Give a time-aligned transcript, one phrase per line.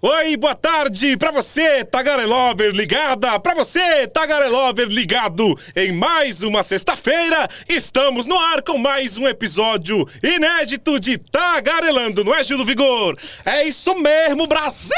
[0.00, 5.58] Oi, boa tarde pra você, Tagarelover ligada, pra você, Tagarelover ligado.
[5.74, 12.32] Em mais uma sexta-feira, estamos no ar com mais um episódio inédito de Tagarelando, não
[12.32, 13.18] é, Gilo Vigor?
[13.44, 14.94] É isso mesmo, Brasil!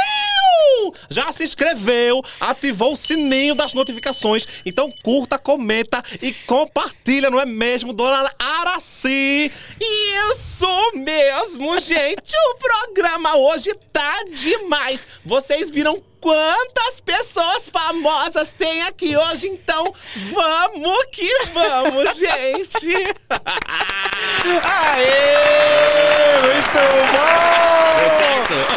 [1.09, 7.46] Já se inscreveu, ativou o sininho das notificações, então curta, comenta e compartilha, não é
[7.46, 9.51] mesmo, dona Araci?
[9.80, 14.90] Isso mesmo, gente, o programa hoje tá demais.
[15.25, 19.92] Vocês viram quantas pessoas famosas tem aqui hoje, então
[20.33, 22.95] vamos que vamos, gente!
[24.65, 26.43] Aê!
[26.43, 27.60] Muito bom!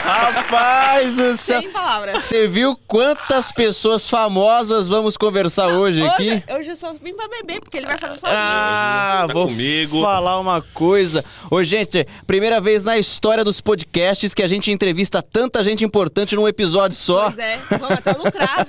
[0.06, 1.62] Rapaz do céu!
[1.62, 2.24] Sem palavras.
[2.24, 6.30] Você viu quantas pessoas famosas vamos conversar hoje aqui?
[6.30, 8.38] Hoje, hoje eu só vim pra beber, porque ele vai fazer sozinho.
[8.40, 10.02] Ah, Tá vou comigo.
[10.02, 11.26] falar uma coisa.
[11.50, 16.36] Ô, gente, primeira vez na história dos podcasts que a gente entrevista tanta gente importante
[16.36, 17.33] num episódio só.
[17.34, 18.68] Pois é, vamos até lucrar.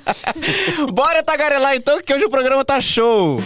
[0.90, 3.38] Bora tagarelar então, que hoje o programa tá show.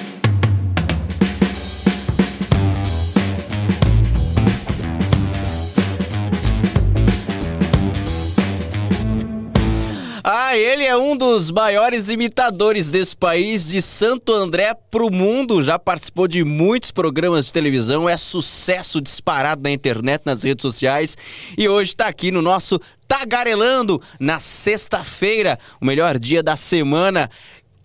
[10.31, 15.62] Ah, ele é um dos maiores imitadores desse país, de Santo André pro mundo.
[15.62, 21.17] Já participou de muitos programas de televisão, é sucesso disparado na internet, nas redes sociais.
[21.56, 27.31] E hoje tá aqui no nosso Tagarelando, na sexta-feira, o melhor dia da semana.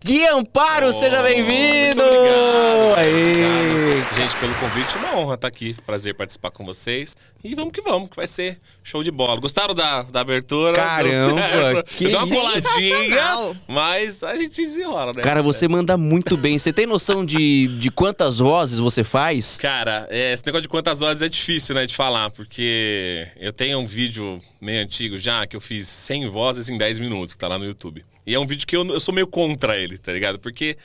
[0.05, 2.03] Gui Amparo, seja bem-vindo!
[2.03, 3.21] Obrigado.
[3.21, 4.13] Obrigado.
[4.13, 5.77] Gente, pelo convite, uma honra estar aqui.
[5.85, 7.15] Prazer participar com vocês.
[7.41, 9.39] E vamos que vamos, que vai ser show de bola.
[9.39, 10.73] Gostaram da, da abertura?
[10.73, 15.21] Caramba, que Deu uma coladinha, mas a gente desenrola, né?
[15.23, 16.59] Cara, você manda muito bem.
[16.59, 19.55] Você tem noção de, de quantas vozes você faz?
[19.55, 23.79] Cara, é, esse negócio de quantas vozes é difícil, né, de falar, porque eu tenho
[23.79, 27.47] um vídeo meio antigo já, que eu fiz 100 vozes em 10 minutos, que tá
[27.47, 28.03] lá no YouTube.
[28.25, 30.39] E é um vídeo que eu, eu sou meio contra ele, tá ligado?
[30.39, 30.77] Porque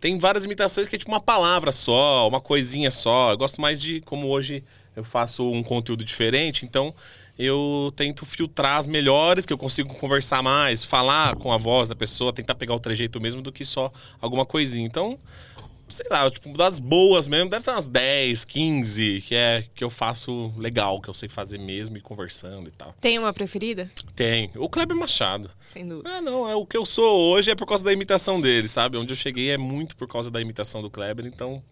[0.00, 3.32] tem várias imitações que é tipo uma palavra só, uma coisinha só.
[3.32, 4.62] Eu gosto mais de como hoje
[4.94, 6.94] eu faço um conteúdo diferente, então
[7.38, 11.96] eu tento filtrar as melhores, que eu consigo conversar mais, falar com a voz da
[11.96, 14.86] pessoa, tentar pegar o trejeito mesmo do que só alguma coisinha.
[14.86, 15.18] Então,
[15.88, 19.90] sei lá, tipo, das boas mesmo, deve ter umas 10, 15, que é que eu
[19.90, 22.94] faço legal, que eu sei fazer mesmo e conversando e tal.
[23.00, 23.90] Tem uma preferida?
[24.14, 24.50] Tem.
[24.56, 25.50] O Kleber Machado.
[25.66, 26.10] Sem dúvida.
[26.10, 28.96] Ah, não, é o que eu sou hoje é por causa da imitação dele, sabe?
[28.96, 31.62] Onde eu cheguei é muito por causa da imitação do Kleber, então.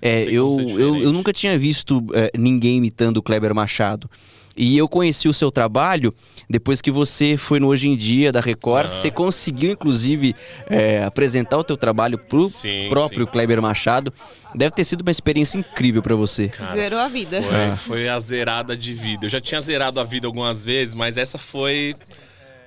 [0.00, 4.10] É, eu, eu, eu nunca tinha visto é, ninguém imitando o Kleber Machado.
[4.56, 6.14] E eu conheci o seu trabalho
[6.48, 8.86] depois que você foi no Hoje em Dia da Record.
[8.86, 8.90] Ah.
[8.90, 10.34] Você conseguiu, inclusive,
[10.68, 13.30] é, apresentar o teu trabalho pro Sim, próprio sim.
[13.32, 14.12] Kleber Machado.
[14.54, 16.48] Deve ter sido uma experiência incrível pra você.
[16.48, 17.42] Cara, Zerou a vida.
[17.42, 19.24] Foi, foi a zerada de vida.
[19.26, 21.94] Eu já tinha zerado a vida algumas vezes, mas essa foi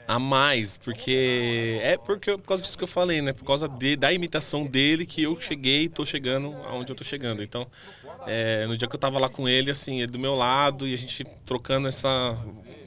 [0.08, 3.34] a mais, porque é porque por causa disso que eu falei, né?
[3.34, 7.04] Por causa de- da imitação dele que eu cheguei e tô chegando aonde eu tô
[7.04, 7.42] chegando.
[7.42, 7.66] Então,
[8.28, 10.94] é, no dia que eu tava lá com ele, assim, ele do meu lado e
[10.94, 12.38] a gente trocando essa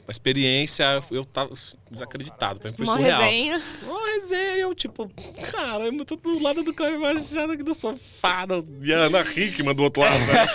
[0.09, 1.53] experiência, eu tava
[1.91, 2.61] desacreditado.
[2.61, 3.21] Pra mim foi Uma surreal.
[3.23, 3.63] resenha.
[3.85, 5.11] Uma resenha, eu tipo,
[5.51, 9.21] caramba, eu tô do lado do Cleber Machado aqui do sofá, do- e a Ana
[9.23, 10.47] Hickman do outro lado, né?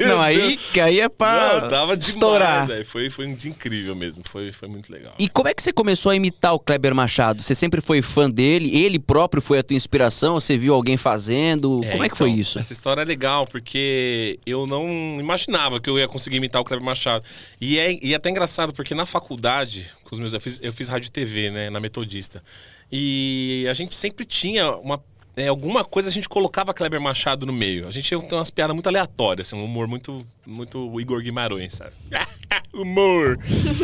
[0.06, 2.68] Não, aí, que aí é pra Não, tava demais, estourar.
[2.84, 4.22] Foi, foi um dia incrível mesmo.
[4.28, 5.14] Foi, foi muito legal.
[5.18, 7.42] E como é que você começou a imitar o Kleber Machado?
[7.42, 8.76] Você sempre foi fã dele?
[8.76, 10.34] Ele próprio foi a tua inspiração?
[10.38, 11.80] Você viu alguém fazendo?
[11.90, 12.58] como é que foi então, isso?
[12.58, 14.86] Essa história é legal, porque eu não
[15.20, 17.24] imaginava que eu ia conseguir imitar o Kleber Machado.
[17.60, 20.72] E é, e é até engraçado, porque na faculdade, com os meus, eu, fiz, eu
[20.72, 22.42] fiz rádio e TV, né, na Metodista.
[22.90, 25.02] E a gente sempre tinha uma.
[25.36, 27.86] é, alguma coisa a gente colocava Kleber Machado no meio.
[27.88, 31.92] A gente tem umas piadas muito aleatórias, assim, um humor muito, muito Igor Guimarães, sabe?
[32.72, 33.38] humor!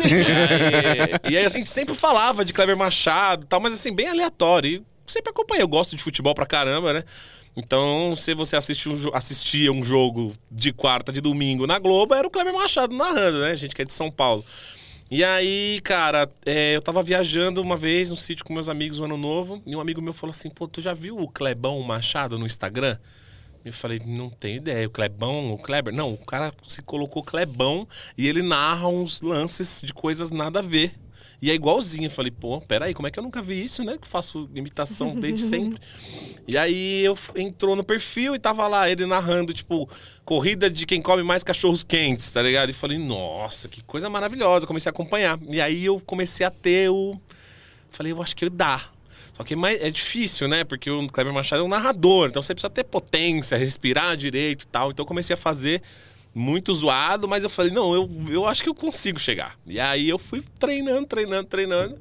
[0.05, 4.07] e, aí, e aí a gente sempre falava de Kleber Machado tal, mas assim, bem
[4.07, 4.85] aleatório.
[5.07, 5.63] E sempre acompanhei.
[5.63, 7.03] Eu gosto de futebol pra caramba, né?
[7.55, 12.27] Então, se você assiste um assistia um jogo de quarta, de domingo na Globo, era
[12.27, 13.51] o Kleber Machado narrando, né?
[13.51, 14.43] A gente que é de São Paulo.
[15.13, 19.05] E aí, cara, é, eu tava viajando uma vez no sítio com meus amigos no
[19.05, 22.39] ano novo, e um amigo meu falou assim: pô, tu já viu o Clebão Machado
[22.39, 22.97] no Instagram?
[23.63, 24.87] Eu falei, não tenho ideia.
[24.87, 25.93] O Clebão, o Kleber?
[25.93, 27.87] Não, o cara se colocou Clebão
[28.17, 30.95] e ele narra uns lances de coisas nada a ver.
[31.43, 32.05] E é igualzinho.
[32.05, 33.97] Eu falei, pô, peraí, como é que eu nunca vi isso, né?
[34.01, 35.77] Que faço imitação desde sempre.
[36.47, 39.89] E aí eu entrou no perfil e tava lá ele narrando, tipo,
[40.23, 42.69] corrida de quem come mais cachorros quentes, tá ligado?
[42.69, 44.65] E falei, nossa, que coisa maravilhosa.
[44.65, 45.37] Comecei a acompanhar.
[45.49, 47.13] E aí eu comecei a ter o.
[47.89, 48.81] Falei, eu acho que dá.
[49.33, 50.63] Só que é é difícil, né?
[50.63, 54.67] Porque o Kleber Machado é um narrador, então você precisa ter potência, respirar direito e
[54.67, 54.91] tal.
[54.91, 55.81] Então eu comecei a fazer
[56.33, 59.55] muito zoado, mas eu falei, não, eu, eu acho que eu consigo chegar.
[59.65, 61.97] E aí eu fui treinando, treinando, treinando.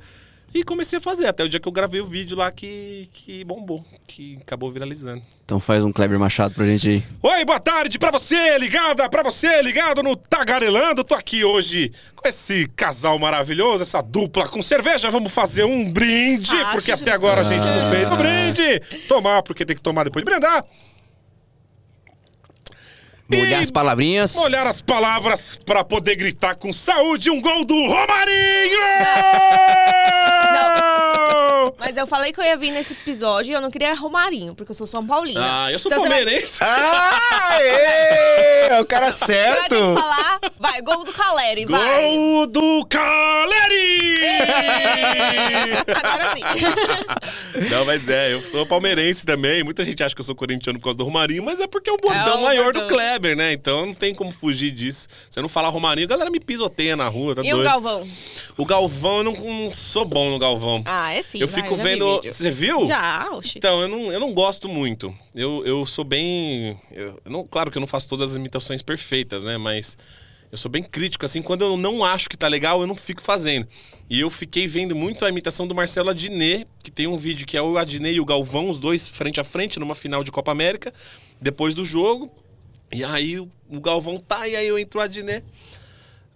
[0.55, 3.43] E comecei a fazer, até o dia que eu gravei o vídeo lá que, que
[3.43, 5.23] bombou, que acabou viralizando.
[5.47, 7.03] Então faz um Kleber Machado pra gente aí.
[7.23, 11.03] Oi, boa tarde pra você, ligada, pra você, ligado no Tagarelando.
[11.05, 15.11] Tô aqui hoje com esse casal maravilhoso, essa dupla com cerveja.
[15.11, 19.07] Vamos fazer um brinde, Ah, porque até agora a gente não fez o brinde.
[19.09, 20.67] Tomar, porque tem que tomar depois de brindar.
[23.29, 24.35] Molhar E as palavrinhas.
[24.37, 28.81] Molhar as palavras pra poder gritar com saúde um gol do Romarinho!
[31.93, 34.71] Mas eu falei que eu ia vir nesse episódio e eu não queria Romarinho, porque
[34.71, 35.65] eu sou São Paulina.
[35.67, 36.59] Ah, eu sou Então você vai- palmeirense.
[36.65, 39.75] Ah, ê, é o cara Você vai certo.
[39.75, 40.41] que falar.
[40.59, 42.01] Vai, gol do Caleri, vai.
[42.03, 44.23] Gol do Caleri!
[46.03, 46.41] Agora sim.
[47.71, 49.63] Não, mas é, eu sou palmeirense também.
[49.63, 51.93] Muita gente acha que eu sou corintiano por causa do Romarinho, mas é porque é
[51.93, 52.83] o bordão É o maior bordão.
[52.85, 53.53] do Kleber, né?
[53.53, 55.09] Então não tem como fugir disso.
[55.29, 57.61] Se eu não falar Romarinho, a galera me pisoteia na rua, tá E doido.
[57.61, 58.09] o Galvão?
[58.57, 60.83] O Galvão, eu não, não sou bom no Galvão.
[60.87, 61.39] Ah, é sim.
[61.39, 62.21] eu vai, fico vendo.
[62.23, 62.87] Você viu?
[62.87, 63.59] Já, oxi.
[63.59, 65.15] Então, eu não, eu não gosto muito.
[65.35, 66.79] Eu, eu sou bem.
[66.91, 69.59] eu não, claro que eu não faço todas as imitações perfeitas, né?
[69.59, 69.99] Mas
[70.51, 71.43] eu sou bem crítico, assim.
[71.43, 73.67] Quando eu não acho que tá legal, eu não fico fazendo.
[74.09, 77.57] E eu fiquei vendo muito a imitação do Marcelo Adnet, que tem um vídeo que
[77.57, 80.53] é o Adnet e o Galvão, os dois frente a frente, numa final de Copa
[80.53, 80.93] América,
[81.41, 82.31] depois do jogo.
[82.95, 85.45] E aí o o Galvão tá, e aí eu entro o Adnet.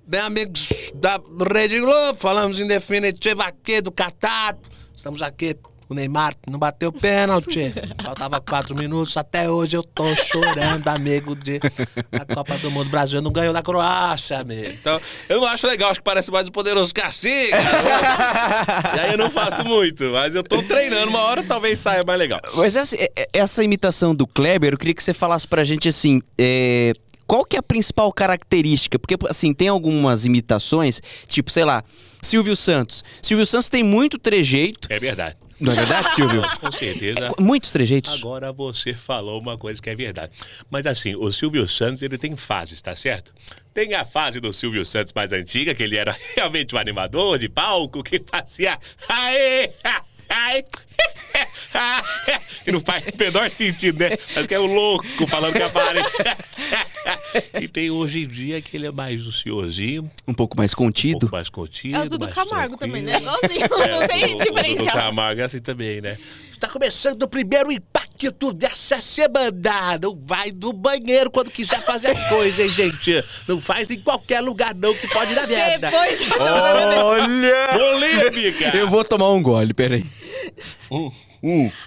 [0.06, 1.20] Bem, amigos da
[1.52, 4.56] Rede Globo, falamos em definitivo aqui do Catar.
[4.96, 5.56] Estamos aqui.
[5.88, 7.72] O Neymar não bateu pênalti.
[8.02, 9.16] Faltava quatro minutos.
[9.16, 11.60] Até hoje eu tô chorando, amigo, de
[12.10, 12.88] a Copa do Mundo.
[12.88, 14.66] O Brasil não ganhou da Croácia, amigo.
[14.69, 15.90] Então, eu não acho legal.
[15.93, 17.52] Acho que parece mais o poderoso cacique.
[18.96, 20.02] e aí eu não faço muito.
[20.10, 21.08] Mas eu tô treinando.
[21.08, 22.40] Uma hora talvez saia mais legal.
[22.56, 25.88] Mas essa, é- é- essa imitação do Kleber, eu queria que você falasse pra gente
[25.88, 26.20] assim.
[26.37, 26.94] é,
[27.26, 28.99] Qual que é a principal característica?
[28.99, 31.82] Porque, assim, tem algumas imitações, tipo, sei lá,
[32.23, 33.05] Silvio Santos.
[33.23, 34.88] Silvio Santos tem muito trejeito.
[34.90, 35.37] É verdade.
[35.58, 36.43] Não é verdade, Silvio?
[36.61, 37.32] Com certeza.
[37.38, 38.14] Muitos trejeitos.
[38.14, 40.32] Agora você falou uma coisa que é verdade.
[40.70, 43.32] Mas assim, o Silvio Santos, ele tem fases, tá certo?
[43.72, 47.49] Tem a fase do Silvio Santos mais antiga, que ele era realmente um animador de
[47.49, 48.79] palco, que fazia...
[49.08, 49.70] Aê!
[50.29, 50.64] Ai!
[52.64, 54.19] Que não faz o menor sentido, né?
[54.34, 56.11] Acho que é o louco falando que aparece.
[57.60, 60.76] E tem hoje em dia que ele é mais o senhorzinho, Um pouco mais um
[60.76, 61.18] contido.
[61.20, 61.96] pouco mais contido.
[61.96, 63.20] É o Dudu Camargo também, né?
[63.20, 63.36] tranquilo.
[63.64, 63.82] Igualzinho.
[63.82, 64.94] É, não sei o- o Dudu diferenciar.
[64.94, 66.16] Camargo é assim também, né?
[66.50, 69.98] Está começando o primeiro impacto dessa semana.
[70.00, 73.22] Não vai no banheiro quando quiser fazer as coisas, hein, gente?
[73.46, 75.90] Não faz em qualquer lugar, não, que pode dar merda.
[75.90, 76.18] Depois.
[76.40, 77.68] Olha!
[77.72, 78.76] Polêmica!
[78.76, 80.04] Eu vou tomar um gole, peraí.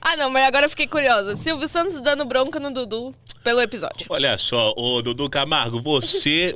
[0.01, 1.36] Ah, não, mas agora eu fiquei curiosa.
[1.36, 3.13] Silvio Santos dando bronca no Dudu
[3.44, 4.06] pelo episódio.
[4.10, 6.54] Olha só, ô Dudu Camargo, você.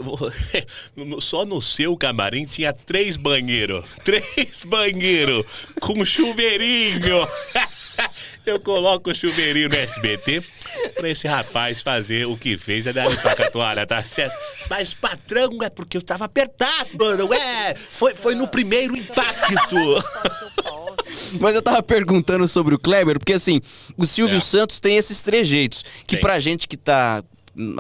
[1.20, 3.86] Só no seu camarim tinha três banheiros.
[4.04, 5.46] Três banheiros
[5.80, 7.28] com chuveirinho.
[8.46, 10.44] Eu coloco o chuveirinho no SBT
[10.96, 14.36] pra esse rapaz fazer o que fez, é dar limpar com a toalha, tá certo?
[14.70, 17.76] Mas, patrão, é porque eu tava apertado, não é?
[17.76, 19.78] Foi, foi no primeiro impacto.
[21.40, 23.62] Mas eu tava perguntando sobre o Kleber, porque assim,
[23.98, 24.40] o Silvio É.
[24.40, 25.84] Santos tem esses trejeitos.
[26.06, 26.22] Que Tem.
[26.22, 27.24] pra gente que tá.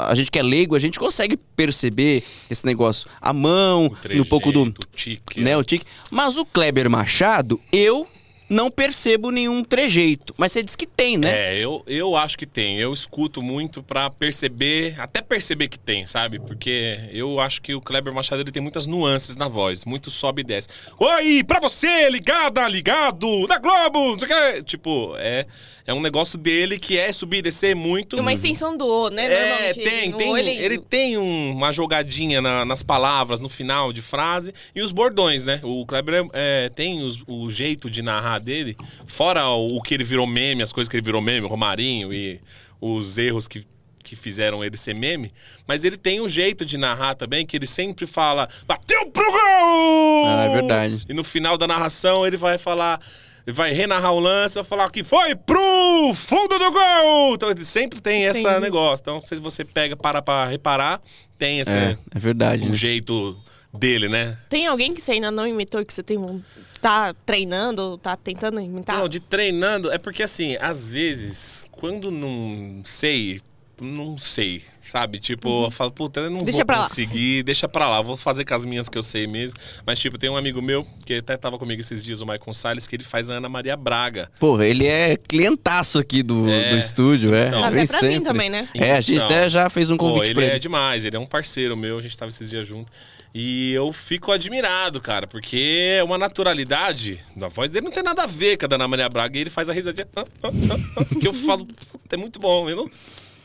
[0.06, 3.08] A gente que é leigo, a gente consegue perceber esse negócio.
[3.20, 4.64] A mão, no pouco do.
[4.66, 5.84] o tique, né, o tique.
[6.12, 8.08] Mas o Kleber Machado, eu
[8.54, 10.34] não percebo nenhum trejeito.
[10.38, 11.56] Mas você diz que tem, né?
[11.56, 12.80] É, eu, eu acho que tem.
[12.80, 16.40] Eu escuto muito pra perceber, até perceber que tem, sabe?
[16.40, 20.42] Porque eu acho que o Kleber Machado ele tem muitas nuances na voz, muito sobe
[20.42, 20.70] e desce.
[21.00, 24.64] Oi, pra você, ligada, ligado, da Globo, não sei o que.
[24.64, 25.46] Tipo, é,
[25.86, 28.16] é um negócio dele que é subir e descer muito.
[28.16, 29.26] E uma extensão do O, né?
[29.26, 30.32] É, tem, tem.
[30.32, 34.54] O, Ele tem um- uma jogadinha na- nas palavras, no final de frase.
[34.74, 35.60] E os bordões, né?
[35.64, 38.76] O Kleber é, tem os- o jeito de narrar dele,
[39.08, 42.14] fora o, o que ele virou meme, as coisas que ele virou meme, o Romarinho
[42.14, 42.40] e
[42.80, 43.64] os erros que,
[44.04, 45.32] que fizeram ele ser meme.
[45.68, 50.26] Mas ele tem um jeito de narrar também, que ele sempre fala: bateu pro gol!
[50.28, 51.06] Ah, é verdade.
[51.10, 53.00] E no final da narração ele vai falar.
[53.46, 57.34] Ele vai renarrar o lance, vai falar que foi pro fundo do gol!
[57.34, 58.60] Então ele sempre tem esse Sim.
[58.60, 59.02] negócio.
[59.04, 61.02] Então, se você pega para pra reparar,
[61.38, 62.64] tem esse É, é verdade.
[62.64, 62.74] um né?
[62.74, 63.38] jeito
[63.74, 64.38] dele, né?
[64.50, 66.42] Tem alguém que você ainda não imitou que você tem um-
[66.80, 68.98] tá treinando, tá tentando imitar?
[68.98, 73.42] Não, de treinando, é porque assim, às vezes, quando não sei,
[73.82, 74.64] não sei.
[74.84, 75.18] Sabe?
[75.18, 76.84] Tipo, eu falo, puta, eu não Deixa vou pra lá.
[76.84, 79.58] conseguir, deixa pra lá, vou fazer com as minhas que eu sei mesmo.
[79.88, 82.86] Mas, tipo, tem um amigo meu, que até tava comigo esses dias, o Maicon Salles,
[82.86, 84.30] que ele faz a Ana Maria Braga.
[84.40, 86.72] Porra, ele é clientaço aqui do, É.
[86.72, 87.48] do estúdio, é.
[87.48, 87.60] Então.
[87.64, 88.22] Até pra mim sempre.
[88.26, 88.68] também, né?
[88.76, 89.26] É, a gente Então.
[89.28, 90.60] até já fez um Pô, convite ele pra é ele.
[90.60, 92.92] demais, ele é um parceiro meu, a gente tava esses dias junto.
[93.34, 97.20] E eu fico admirado, cara, porque é uma naturalidade.
[97.42, 99.38] A voz dele não tem nada a ver com a da Ana Maria Braga.
[99.38, 100.06] E ele faz a risadinha.
[101.20, 102.70] que eu falo, "Puta, é muito bom.
[102.70, 102.92] Eu não,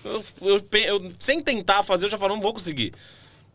[0.08, 2.92] eu, eu eu- sem tentar fazer, eu já falo, não vou conseguir.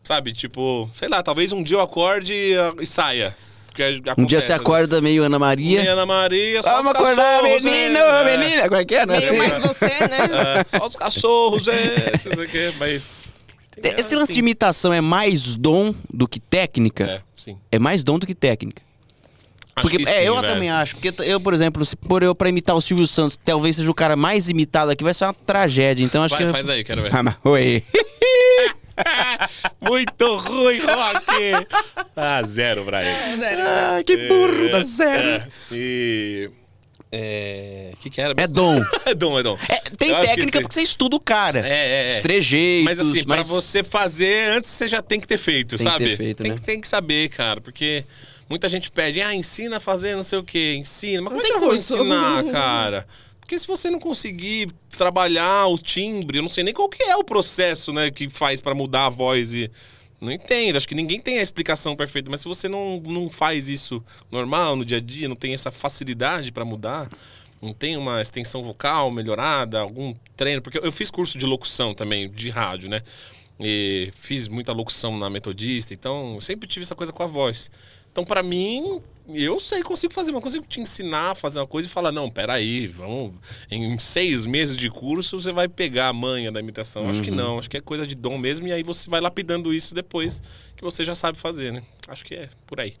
[0.02, 0.32] Sabe?
[0.32, 3.34] Tipo, sei lá, talvez um dia eu acorde e, ah, e saia.
[3.68, 5.92] Porque Um dia acontece, você acorda meio Ana Maria.
[5.92, 8.36] Ana Maria, só Vamos os acordar, cachorros, menino, é.
[8.36, 8.62] menina.
[8.68, 9.04] Como é que é?
[9.06, 9.38] Não é Meio assim?
[9.38, 10.18] mais você, né?
[10.72, 12.12] É, só os cachorros, é.
[12.24, 13.26] Não sei o quê, mas.
[13.76, 14.34] Esse lance assim.
[14.34, 17.04] de imitação é mais dom do que técnica?
[17.04, 17.58] É, sim.
[17.72, 18.80] É mais dom do que técnica.
[19.82, 20.54] Porque, que é, sim, eu velho.
[20.54, 20.96] também acho.
[20.96, 23.94] Porque eu, por exemplo, se por eu pra imitar o Silvio Santos, talvez seja o
[23.94, 26.04] cara mais imitado aqui, vai ser uma tragédia.
[26.04, 26.52] Então acho Vai, que.
[26.52, 27.14] faz aí, quero ver.
[27.14, 27.82] Ah, mas- Oi.
[29.80, 31.66] Muito ruim, Rock!
[32.16, 33.44] Ah, zero pra ele.
[33.60, 35.42] Ah, que burro, dá zero.
[35.42, 36.50] É, e.
[37.10, 37.90] É.
[37.94, 38.34] O que, que era?
[38.36, 38.80] É dom.
[39.06, 39.58] É dom, é dom.
[39.68, 41.60] É, tem Eu que técnica porque você estuda o cara.
[41.68, 42.14] É, é, é.
[42.16, 42.84] Os trejeitos.
[42.84, 46.04] Mas assim, pra você fazer, antes você já tem que ter feito, Tem que sabe?
[46.06, 46.56] ter feito, tem, né?
[46.56, 48.04] que, tem que saber, cara, porque
[48.48, 51.22] muita gente pede, ah, ensina a fazer não sei o quê, ensina.
[51.22, 51.94] Mas como é que eu vou curso.
[51.94, 53.06] ensinar, cara?
[53.40, 57.16] Porque se você não conseguir trabalhar o timbre, eu não sei nem qual que é
[57.16, 59.70] o processo, né, que faz pra mudar a voz e...
[60.20, 63.68] Não entendo, acho que ninguém tem a explicação perfeita, mas se você não, não faz
[63.68, 67.10] isso normal, no dia a dia, não tem essa facilidade pra mudar,
[67.60, 72.30] não tem uma extensão vocal melhorada, algum treino, porque eu fiz curso de locução também,
[72.30, 73.02] de rádio, né?
[73.60, 77.70] E fiz muita locução na Metodista, então eu sempre tive essa coisa com a voz.
[78.14, 81.88] Então, pra mim, eu sei, consigo fazer, mas consigo te ensinar a fazer uma coisa
[81.88, 83.32] e falar: não, peraí, vamos.
[83.68, 87.10] Em seis meses de curso você vai pegar a manha da imitação.
[87.10, 89.74] Acho que não, acho que é coisa de dom mesmo, e aí você vai lapidando
[89.74, 90.40] isso depois
[90.76, 91.82] que você já sabe fazer, né?
[92.06, 92.94] Acho que é por aí.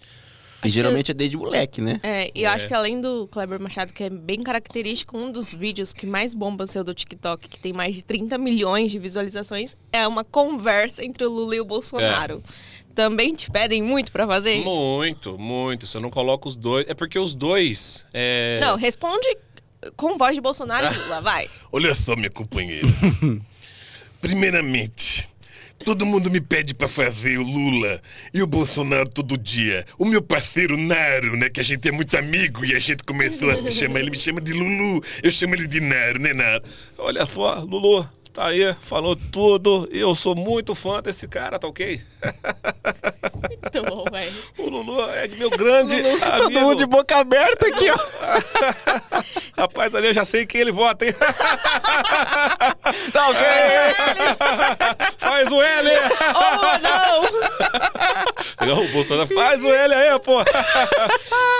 [0.64, 2.00] E geralmente é desde moleque, né?
[2.02, 2.54] É, e eu É.
[2.54, 6.32] acho que além do Kleber Machado, que é bem característico, um dos vídeos que mais
[6.34, 11.04] bomba seu do TikTok, que tem mais de 30 milhões de visualizações, é uma conversa
[11.04, 12.42] entre o Lula e o Bolsonaro.
[12.94, 14.62] Também te pedem muito pra fazer?
[14.62, 15.86] Muito, muito.
[15.86, 16.86] Se eu não coloco os dois.
[16.88, 18.06] É porque os dois.
[18.12, 18.58] É...
[18.60, 19.26] Não, responde
[19.96, 21.50] com voz de Bolsonaro e Lula, vai.
[21.72, 22.86] Olha só, minha companheira.
[24.20, 25.28] Primeiramente,
[25.84, 28.00] todo mundo me pede pra fazer o Lula
[28.32, 29.84] e o Bolsonaro todo dia.
[29.98, 31.50] O meu parceiro Naro, né?
[31.50, 34.00] Que a gente é muito amigo e a gente começou a se chamar.
[34.00, 36.64] Ele me chama de Lulu, eu chamo ele de Naro, né, Naro?
[36.96, 39.88] Olha só, Lulu, tá aí, falou tudo.
[39.92, 42.00] Eu sou muito fã desse cara, tá ok?
[43.62, 44.32] Muito bom, velho.
[44.58, 46.18] O Lulu é meu grande amigo.
[46.38, 47.98] Todo mundo de boca aberta aqui, ó.
[49.60, 51.12] Rapaz, ali eu já sei quem ele vota, hein?
[53.12, 53.42] Tá ok.
[55.18, 55.90] Faz o L!
[56.34, 57.24] Oh, não!
[58.66, 60.42] Não, o Bolsonaro faz o L aí, pô!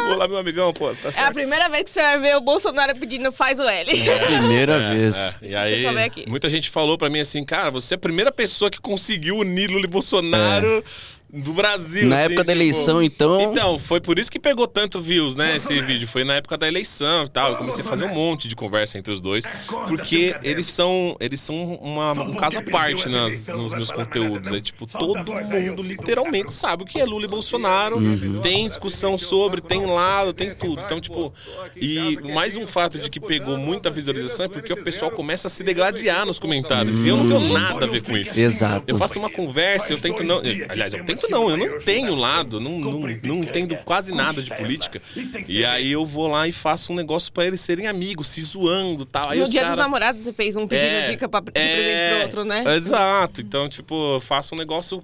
[0.07, 0.95] Vou lá, meu amigão, pô.
[0.95, 3.91] Tá É a primeira vez que você vai ver o Bolsonaro pedindo faz o L.
[4.27, 5.17] Primeira É, vez.
[5.17, 5.47] é.
[5.47, 6.25] E aí, você souber aqui.
[6.29, 9.71] muita gente falou pra mim assim, cara, você é a primeira pessoa que conseguiu unir
[9.71, 10.79] Lula e Bolsonaro claro.
[10.79, 12.07] É do Brasil.
[12.09, 13.41] Na assim, época da tipo- eleição, então.
[13.41, 16.07] Então, foi por isso que pegou tanto views, né, esse vídeo.
[16.07, 17.53] Foi na época da eleição e tal.
[17.53, 19.45] Eu comecei a fazer um monte de conversa entre os dois.
[19.89, 24.53] Porque eles são, eles são uma- um caso à parte nas, nos meus conteúdos.
[24.53, 27.99] É tipo, todo mundo literalmente sabe o que é Lula e Bolsonaro.
[28.43, 30.81] Tem discussão sobre, tem lado, tem tudo.
[30.85, 31.33] Então, tipo,
[31.77, 35.51] e mais um fato de que pegou muita visualização é porque o pessoal começa a
[35.51, 37.05] se degladiar nos comentários.
[37.05, 38.39] E eu não tenho nada a ver com isso.
[38.39, 38.85] Exato.
[38.87, 40.41] Eu faço uma conversa, eu tento não.
[40.69, 44.55] Aliás, eu tento não, eu não tenho lado, não, não, não entendo quase nada de
[44.55, 45.01] política.
[45.49, 49.03] E aí eu vou lá e faço um negócio pra eles serem amigos, se zoando
[49.03, 49.31] e tal.
[49.31, 51.51] Aí No os dia cara- dos namorados você fez um pedindo É, dica pra, de
[51.55, 52.77] é, presente pro outro, né?
[52.77, 53.41] Exato.
[53.41, 55.03] Então, tipo, eu faço um negócio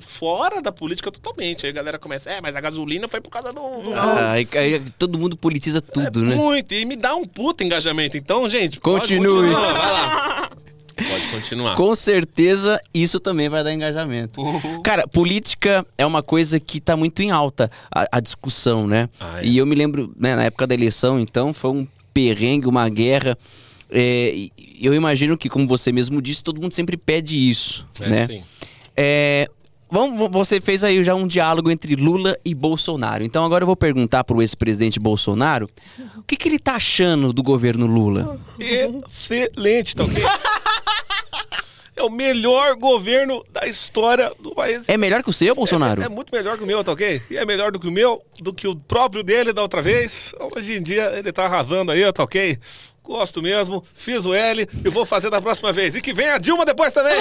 [0.00, 1.66] fora da política totalmente.
[1.66, 3.60] Aí a galera começa, é, mas a gasolina foi por causa do.
[3.60, 6.34] do- Ah, aí, aí todo mundo politiza tudo, né?
[6.36, 8.16] Muito, e me dá um puta engajamento.
[8.16, 9.26] Então, gente, pode Continue.
[9.48, 10.50] continuar, vai lá.
[11.08, 11.74] Pode continuar.
[11.76, 14.40] Com certeza isso também vai dar engajamento.
[14.82, 19.08] Cara, política é uma coisa que tá muito em alta, a, a discussão, né?
[19.20, 19.46] Ah, é.
[19.46, 23.36] E eu me lembro, né, na época da eleição, então, foi um perrengue, uma guerra.
[23.90, 24.48] É,
[24.80, 28.26] eu imagino que, como você mesmo disse, todo mundo sempre pede isso, É, né?
[28.26, 28.42] sim.
[28.96, 29.48] É,
[29.90, 33.22] vamos, você fez aí já um diálogo entre Lula e Bolsonaro.
[33.24, 35.68] Então agora eu vou perguntar pro ex-presidente Bolsonaro
[36.16, 38.38] o que, que ele tá achando do governo Lula.
[38.58, 40.22] Excelente, tá ok?
[41.96, 44.88] é o melhor governo da história do país.
[44.88, 46.02] É melhor que o seu, Bolsonaro?
[46.02, 47.20] É, é muito melhor que o meu, tá ok?
[47.30, 50.34] E é melhor do que o meu, do que o próprio dele da outra vez.
[50.56, 52.58] Hoje em dia ele tá arrasando aí, tá ok?
[53.02, 55.96] Gosto mesmo, fiz o L e vou fazer da próxima vez.
[55.96, 57.16] E que venha a Dilma depois também.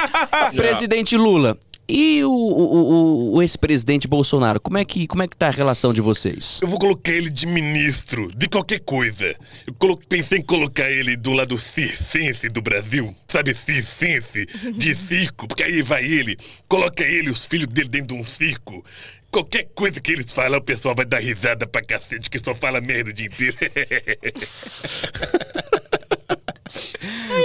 [0.56, 5.36] Presidente Lula, e o, o, o- o ex-presidente Bolsonaro, como é, que, como é que
[5.36, 6.60] tá a relação de vocês?
[6.62, 9.34] Eu vou colocar ele de ministro, de qualquer coisa.
[9.66, 13.14] Eu colo- pensei em colocar ele do lado circense do Brasil.
[13.28, 15.46] Sabe, circense, de circo.
[15.48, 16.36] Porque aí vai ele,
[16.68, 18.84] coloca ele os filhos dele dentro de um circo.
[19.30, 22.80] Qualquer coisa que eles falam, o pessoal vai dar risada pra cacete, que só fala
[22.80, 23.56] merda o dia inteiro.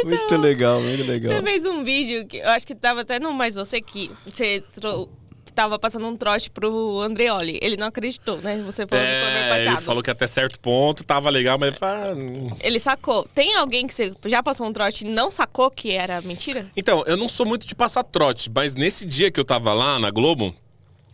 [0.05, 1.31] Muito legal, muito legal.
[1.33, 4.63] Você fez um vídeo que eu acho que tava até no Mais Você que você
[4.73, 5.09] trou-
[5.55, 7.59] tava passando um trote pro Andreoli.
[7.61, 8.61] Ele não acreditou, né?
[8.65, 9.83] Você falou do Kleber É, ele Machado.
[9.83, 12.13] falou que até certo ponto tava legal, mas ah.
[12.61, 13.27] Ele sacou.
[13.35, 16.67] Tem alguém que você já passou um trote e não sacou que era mentira?
[16.77, 19.99] Então, eu não sou muito de passar trote, mas nesse dia que eu tava lá
[19.99, 20.55] na Globo,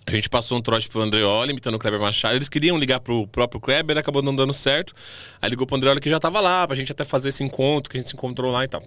[0.07, 2.35] a gente passou um trote pro Andreoli, imitando o Kleber Machado.
[2.35, 4.93] Eles queriam ligar pro próprio Kleber, acabou não dando certo.
[5.41, 7.97] Aí ligou pro Andreoli que já tava lá, pra gente até fazer esse encontro, que
[7.97, 8.83] a gente se encontrou lá e tal.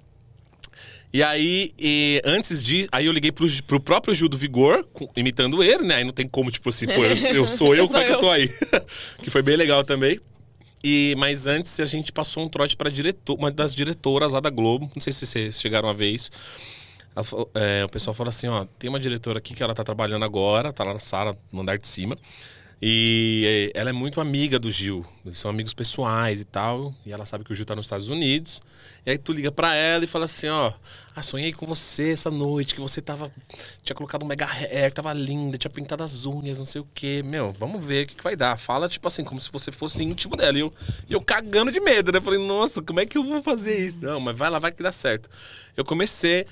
[1.12, 2.86] E aí, e antes de.
[2.92, 5.96] Aí eu liguei pro, pro próprio Gil do Vigor, imitando ele, né?
[5.96, 8.10] Aí não tem como, tipo assim, pô, eu, eu sou eu, Sou como é que
[8.10, 8.20] eu eu.
[8.20, 8.48] tô aí?
[9.24, 10.20] que foi bem legal também.
[10.84, 14.50] E, mas antes a gente passou um trote pra diretor, uma das diretoras lá da
[14.50, 14.90] Globo.
[14.94, 16.30] Não sei se vocês chegaram a ver isso.
[17.24, 20.24] Falou- é, o pessoal falou assim, ó, tem uma diretora aqui que ela tá trabalhando
[20.24, 22.16] agora, tá lá na sala, no andar de cima.
[22.80, 25.04] E é, ela é muito amiga do Gil.
[25.26, 26.94] Eles são amigos pessoais e tal.
[27.04, 28.62] E ela sabe que o Gil tá nos Estados Unidos.
[29.04, 30.72] E aí tu liga pra ela e fala assim, ó,
[31.16, 33.32] ah, sonhei com você essa noite, que você tava.
[33.82, 37.20] Tinha colocado um mega hair, tava linda, tinha pintado as unhas, não sei o quê.
[37.24, 38.56] Meu, vamos ver o que, que vai dar.
[38.56, 40.56] Fala, tipo assim, como se você fosse íntimo dela.
[40.56, 40.72] E eu,
[41.08, 42.20] e eu cagando de medo, né?
[42.20, 43.98] Falei, nossa, como é que eu vou fazer isso?
[44.00, 45.28] Não, mas vai lá, vai que dá certo.
[45.76, 46.46] Eu comecei.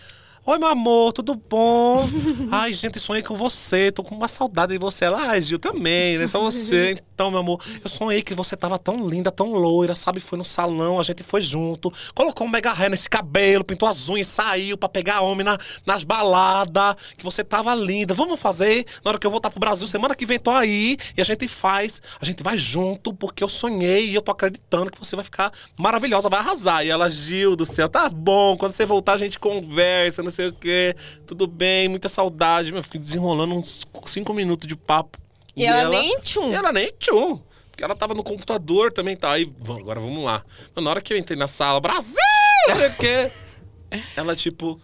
[0.49, 2.09] Oi, meu amor, tudo bom?
[2.53, 5.05] Ai, gente, sonhei com você, tô com uma saudade de você.
[5.07, 6.27] Ela, ai, Gil, também, né?
[6.29, 7.03] Só você.
[7.17, 10.21] Então, meu amor, eu sonhei que você tava tão linda, tão loira, sabe?
[10.21, 14.11] Foi no salão, a gente foi junto, colocou um mega hair nesse cabelo, pintou as
[14.11, 18.13] unhas, saiu pra pegar homem na, nas baladas, que você tava linda.
[18.13, 18.85] Vamos fazer?
[19.03, 21.49] Na hora que eu voltar pro Brasil, semana que vem tô aí, e a gente
[21.49, 25.25] faz, a gente vai junto, porque eu sonhei e eu tô acreditando que você vai
[25.25, 26.85] ficar maravilhosa, vai arrasar.
[26.85, 30.49] E ela, Gil do céu, tá bom, quando você voltar a gente conversa, não sei
[30.49, 30.95] o quê,
[31.27, 32.73] tudo bem, muita saudade.
[32.73, 35.19] Meu, fiquei desenrolando uns cinco minutos de papo.
[35.57, 36.51] E, ela, nem tchum.
[36.53, 37.41] E ela nem tchum.
[37.71, 39.33] Porque ela tava no computador também, tá?
[39.33, 40.43] Aí, agora vamos lá.
[40.75, 42.15] Mas na hora que eu entrei na sala, Brasil!
[42.69, 43.31] Não sei o quê.
[44.17, 44.81] Ela, tipo,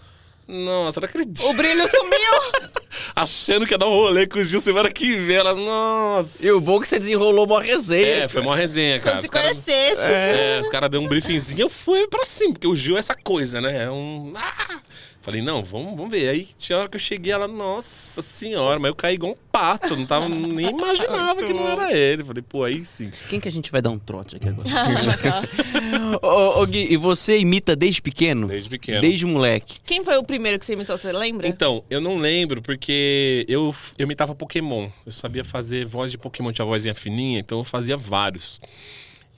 [0.46, 1.46] nossa, não acredito.
[1.48, 2.72] O brilho sumiu.
[3.16, 5.36] Achando que ia dar um rolê com o Gil semana que vem.
[5.36, 6.44] Ela, nossa.
[6.44, 8.24] E o bom é que você desenrolou uma resenha.
[8.24, 9.16] É, foi uma resenha, cara.
[9.16, 10.00] Como se Os caras- conhecesse.
[10.00, 13.14] É, os caras deram um briefingzinho, eu fui pra cima, porque o Gil é essa
[13.14, 13.84] coisa, né?
[13.84, 14.32] É um.
[14.36, 14.80] Ah!
[15.22, 16.28] Falei, não, vamos, vamos ver.
[16.28, 19.94] Aí tinha hora que eu cheguei, ela, nossa senhora, mas eu caí igual um pato,
[19.94, 22.24] não tava, nem imaginava que não era ele.
[22.24, 23.08] Falei, pô, aí sim.
[23.30, 24.68] Quem que a gente vai dar um trote aqui agora?
[26.20, 28.48] ô, ô, Gui, e você imita desde pequeno?
[28.48, 29.00] Desde pequeno.
[29.00, 29.76] Desde moleque.
[29.86, 31.46] Quem foi o primeiro que você imitou, você lembra?
[31.46, 34.88] Então, eu não lembro porque eu, eu imitava Pokémon.
[35.06, 38.60] Eu sabia fazer voz de Pokémon, tinha vozinha fininha, então eu fazia vários.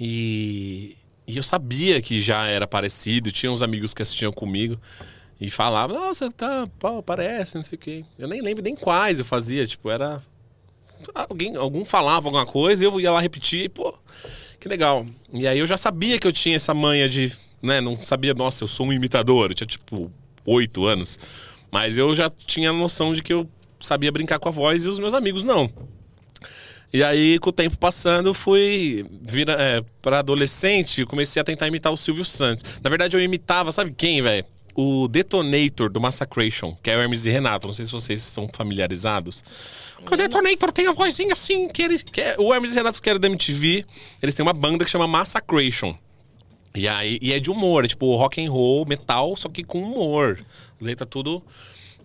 [0.00, 4.80] E, e eu sabia que já era parecido, tinha uns amigos que assistiam comigo
[5.44, 8.04] e falavam, nossa, tá, pô, parece, não sei o quê.
[8.18, 10.22] Eu nem lembro nem quais eu fazia, tipo, era.
[11.14, 13.94] Alguém, algum falava alguma coisa eu ia lá repetir, pô,
[14.58, 15.04] que legal.
[15.30, 17.30] E aí eu já sabia que eu tinha essa manha de.
[17.60, 19.50] Né, não sabia, nossa, eu sou um imitador.
[19.50, 20.10] Eu tinha tipo
[20.46, 21.18] oito anos.
[21.70, 23.46] Mas eu já tinha a noção de que eu
[23.78, 25.70] sabia brincar com a voz e os meus amigos não.
[26.90, 31.66] E aí, com o tempo passando, fui vira, é, para adolescente e comecei a tentar
[31.66, 32.80] imitar o Silvio Santos.
[32.82, 34.46] Na verdade, eu imitava, sabe quem, velho?
[34.74, 37.66] O Detonator do Massacration, que é o Hermes e Renato.
[37.66, 39.44] Não sei se vocês estão familiarizados.
[40.10, 41.98] O Detonator tem a vozinha assim, que ele.
[41.98, 43.84] Que é, o Hermes e Renato, que era da MTV,
[44.22, 45.96] eles têm uma banda que chama Massacration.
[46.74, 49.80] E aí e é de humor, é tipo rock and roll, metal, só que com
[49.80, 50.44] humor.
[50.80, 51.42] Letra tudo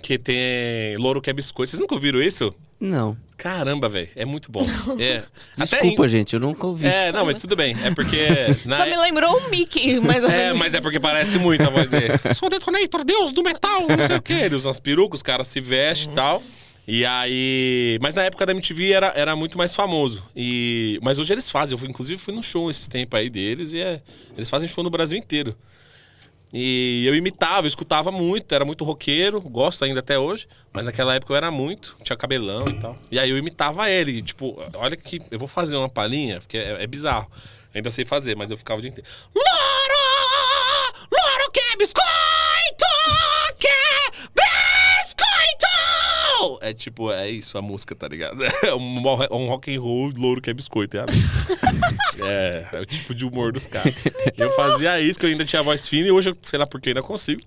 [0.01, 1.71] que tem louro que é biscoito.
[1.71, 2.53] Vocês nunca ouviram isso?
[2.79, 3.17] Não.
[3.37, 4.65] Caramba, velho, é muito bom.
[4.99, 5.21] É.
[5.57, 6.85] Desculpa, gente, eu nunca ouvi.
[6.87, 7.75] É, não, mas tudo bem.
[7.83, 8.17] É porque.
[8.65, 10.59] na- Só me lembrou o Mickey, mais ou É, menos.
[10.59, 12.13] mas é porque parece muito a voz dele.
[12.35, 14.33] Sou o Detonator, deus do metal, não sei o quê.
[14.33, 16.43] Ele usa umas perucas, os caras se vestem e tal.
[16.87, 17.97] E aí.
[18.01, 20.23] Mas na época da MTV era, era muito mais famoso.
[20.35, 20.99] E...
[21.01, 21.73] Mas hoje eles fazem.
[21.73, 24.01] Eu fui, inclusive fui no show esses tempos aí deles e é...
[24.35, 25.55] eles fazem show no Brasil inteiro.
[26.51, 31.13] E eu imitava, eu escutava muito, era muito roqueiro, gosto ainda até hoje, mas naquela
[31.13, 32.97] época eu era muito, tinha cabelão e tal.
[33.12, 36.83] E aí eu imitava ele, tipo, olha que eu vou fazer uma palhinha, porque é,
[36.83, 37.29] é bizarro.
[37.73, 39.07] Ainda sei fazer, mas eu ficava o dia inteiro.
[39.35, 40.93] Loro!
[41.12, 42.09] Loro que é biscoito!
[46.62, 48.39] É tipo, é isso a música, tá ligado?
[48.63, 48.98] É um,
[49.32, 51.06] um rock and roll louro que é biscoito, é,
[52.22, 53.93] é, é o tipo de humor dos caras.
[54.38, 56.80] Eu fazia isso, que eu ainda tinha voz fina e hoje, eu, sei lá por
[56.82, 57.41] que ainda consigo.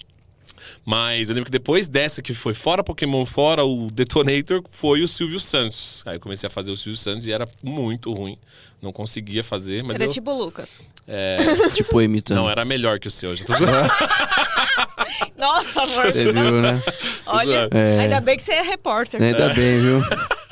[0.85, 5.09] Mas eu lembro que depois dessa, que foi fora Pokémon, fora o Detonator, foi o
[5.09, 6.03] Silvio Santos.
[6.07, 8.37] Aí eu comecei a fazer o Silvio Santos e era muito ruim.
[8.81, 10.12] Não conseguia fazer, mas Era eu...
[10.12, 10.81] tipo o Lucas.
[11.07, 11.37] é,
[11.72, 12.38] Tipo, imitando.
[12.38, 13.35] Não, era melhor que o seu.
[13.37, 13.53] já tô.
[15.42, 16.07] Nossa, amor.
[16.12, 16.81] Você viu, né?
[17.26, 17.98] Olha, É.
[18.00, 19.20] ainda bem que você é repórter.
[19.20, 20.00] Ainda bem, viu?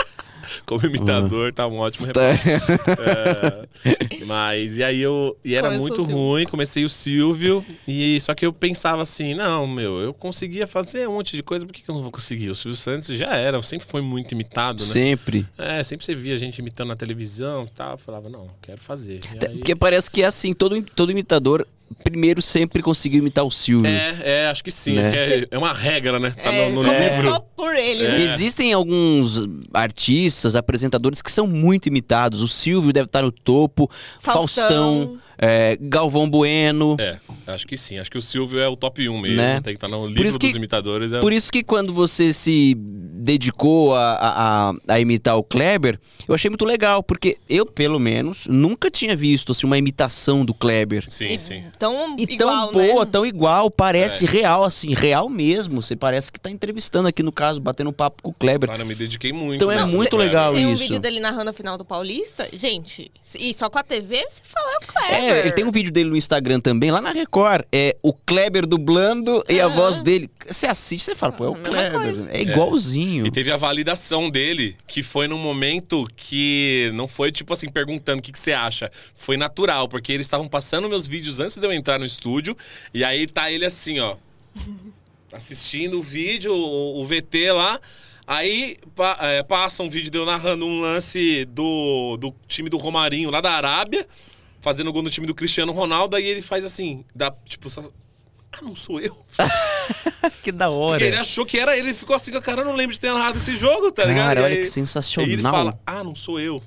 [0.66, 2.33] Como imitador, tá um ótimo Tá.
[2.33, 3.68] repórter.
[3.85, 8.35] É, mas e aí eu e era Começou muito ruim, comecei o Silvio e só
[8.35, 11.83] que eu pensava assim, não, meu, eu conseguia fazer um monte de coisa, por que,
[11.83, 12.50] que eu não vou conseguir?
[12.50, 14.88] O Silvio Santos já era, sempre foi muito imitado, né?
[14.88, 15.46] Sempre.
[15.57, 19.20] É, sempre você via gente imitando na televisão e tal, eu falava, não, quero fazer.
[19.40, 21.64] E aí- Porque parece que é assim, todo, todo imitador
[22.03, 23.87] primeiro sempre conseguiu imitar o Silvio.
[23.90, 25.11] É, é, acho que sim, Né?
[25.14, 26.31] é, é uma regra, né?
[26.31, 27.40] Tá É, no, no livro.
[27.57, 28.09] por ele, É.
[28.09, 28.22] né?
[28.22, 32.42] Existem alguns artistas, apresentadores que são muito imitados.
[32.42, 35.18] O Silvio deve estar no topo, Faustão, Faustão.
[35.40, 36.96] É, Galvão Bueno.
[37.00, 37.98] É, acho que sim.
[37.98, 39.37] Acho que o Silvio é o top 1 mesmo.
[39.38, 39.55] Né?
[39.62, 41.12] Tem que estar no Por livro isso dos que- imitadores.
[41.12, 41.20] É...
[41.20, 45.98] Por isso que quando você se dedicou a, a, a- imitar o Kleber,
[46.29, 50.55] eu achei muito legal, porque eu, pelo menos, nunca tinha visto assim, uma imitação do
[50.55, 51.05] Kleber.
[51.09, 51.64] Sim, sim.
[51.79, 53.11] Tão E igual, tão boa, né?
[53.11, 54.29] tão igual, parece É.
[54.29, 55.81] real, assim, real mesmo.
[55.83, 58.68] Você parece que tá entrevistando aqui, no caso, batendo um papo com o Kleber.
[58.68, 59.55] Cara, eu me dediquei muito.
[59.57, 60.83] Então é muito legal Tem um isso.
[60.85, 62.48] vídeo dele narrando a final do Paulista.
[62.53, 65.24] Gente, e só com a TV você fala é o Kleber.
[65.24, 67.64] É, ele tem um vídeo dele no Instagram também, lá na Record.
[67.72, 69.74] É o Kleber dublando e a Aham.
[69.76, 70.30] voz dele.
[70.48, 72.26] Você assiste, você fala, pô, é o A mesma Kleber.
[72.30, 73.26] É igualzinho.
[73.26, 78.18] E teve a validação dele, que foi num momento que não foi tipo assim, perguntando
[78.18, 78.90] o que, que você acha.
[79.14, 82.56] Foi natural, porque eles estavam passando meus vídeos antes de eu entrar no estúdio.
[82.92, 84.16] E aí tá ele assim, ó.
[85.32, 87.80] Assistindo o vídeo, o, o VT lá.
[88.26, 92.76] Aí pa- é, passa um vídeo de eu narrando um lance do, do time do
[92.78, 94.06] Romarinho lá da Arábia,
[94.61, 96.16] fazendo gol no time do Cristiano Ronaldo.
[96.16, 97.68] Aí ele faz assim, dá tipo.
[97.70, 97.83] Só,
[98.53, 99.16] ah, não sou eu.
[100.42, 101.05] que da Porque hora.
[101.05, 103.55] ele achou que era ele, ficou assim, cara, eu não lembro de ter narrado esse
[103.57, 104.27] jogo, tá ligado?
[104.27, 105.27] Cara, olha aí- que sensacional.
[105.29, 106.62] Aí ele fala, ah, não sou eu.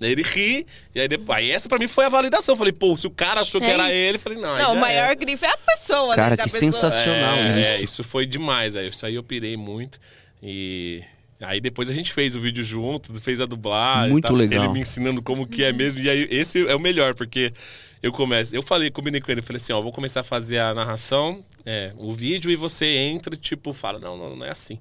[0.00, 1.38] Daí ele ri, e aí depois.
[1.38, 2.54] Aí essa pra mim foi a validação.
[2.54, 3.92] Eu falei, pô, se o cara achou que É era isso.
[3.92, 4.54] ele, eu falei, não.
[4.54, 5.14] aí Não, o maior é.
[5.14, 6.36] grife é a pessoa, Cara, né?
[6.36, 7.68] Se a que pessoa- sensacional É, isso.
[7.68, 8.88] é, isso foi demais, velho.
[8.90, 10.00] Isso aí eu pirei muito.
[10.42, 11.00] E.
[11.40, 14.12] Aí depois a gente fez o vídeo junto, fez a dublagem.
[14.12, 14.36] Muito tal.
[14.36, 14.64] legal.
[14.64, 16.00] Ele me ensinando como que é mesmo.
[16.00, 17.52] E aí esse é o melhor, porque
[18.02, 18.54] eu começo.
[18.54, 21.92] Eu falei, combinei com ele, falei assim, ó, vou começar a fazer a narração, é,
[21.96, 24.78] o vídeo, e você entra tipo, fala, não, não, não é assim.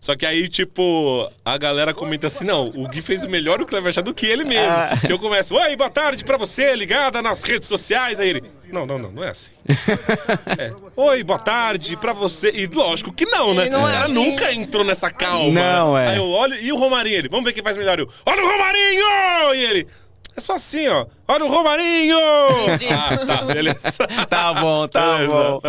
[0.00, 3.66] Só que aí, tipo, a galera comenta assim, não, o Gui fez o melhor o
[3.66, 4.72] Clever Chá do que ele mesmo.
[4.72, 4.90] Ah.
[5.08, 8.20] Eu começo, oi, boa tarde pra você, ligada nas redes sociais.
[8.20, 9.54] Aí ele, não, não, não, não é assim.
[10.58, 12.50] É, Oi, boa tarde pra você.
[12.50, 13.62] E lógico que não, né?
[13.62, 14.14] Ele não o é cara assim.
[14.14, 15.50] nunca entrou nessa calma.
[15.50, 16.08] Não, é.
[16.08, 17.16] Aí eu olho, e o Romarinho?
[17.16, 17.98] Ele, vamos ver quem faz melhor.
[17.98, 19.54] Eu, olha o Romarinho!
[19.54, 19.86] E ele,
[20.36, 21.06] é só assim, ó.
[21.28, 22.18] Olha o Romarinho!
[22.62, 22.86] Entendi.
[22.96, 24.06] Ah, tá, beleza.
[24.28, 25.32] Tá bom, tá Beleza.
[25.32, 25.60] bom.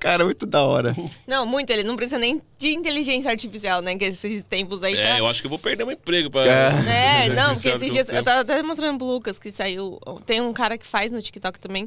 [0.00, 0.94] Cara, muito da hora.
[1.26, 1.70] Não, muito.
[1.70, 3.96] Ele não precisa nem de inteligência artificial, né?
[3.96, 5.18] Que esses tempos aí É, tá...
[5.18, 6.44] eu acho que eu vou perder meu emprego pra.
[6.44, 8.08] É, não, porque esses dias.
[8.08, 9.98] Eu tava até mostrando pro Lucas que saiu.
[10.24, 11.86] Tem um cara que faz no TikTok também.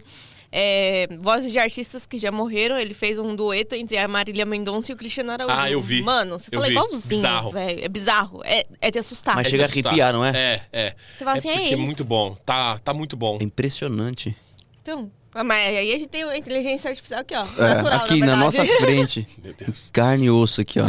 [0.58, 2.78] É, vozes de artistas que já morreram.
[2.78, 5.54] Ele fez um dueto entre a Marília Mendonça e o Cristiano Araújo.
[5.54, 6.02] Ah, eu vi.
[6.02, 6.70] Mano, você Eu vi.
[6.70, 7.52] igualzinho, Bizarro.
[7.52, 7.84] velho.
[7.84, 8.42] É bizarro.
[8.46, 9.36] É, é de assustar.
[9.36, 10.30] Mas É chega a arrepiar, não é?
[10.34, 10.96] É, é.
[11.14, 11.80] Você fala assim, é é eles.
[11.86, 12.36] muito bom.
[12.46, 13.38] Tá, tá muito bom.
[13.42, 14.34] É impressionante.
[14.82, 17.42] Então, mas aí a gente tem a inteligência artificial aqui, ó.
[17.44, 19.28] É, Natural, aqui na, na nossa frente.
[19.44, 19.90] Meu Deus.
[19.92, 20.86] Carne e osso aqui, ó.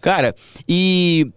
[0.00, 0.34] Cara,
[0.68, 1.30] e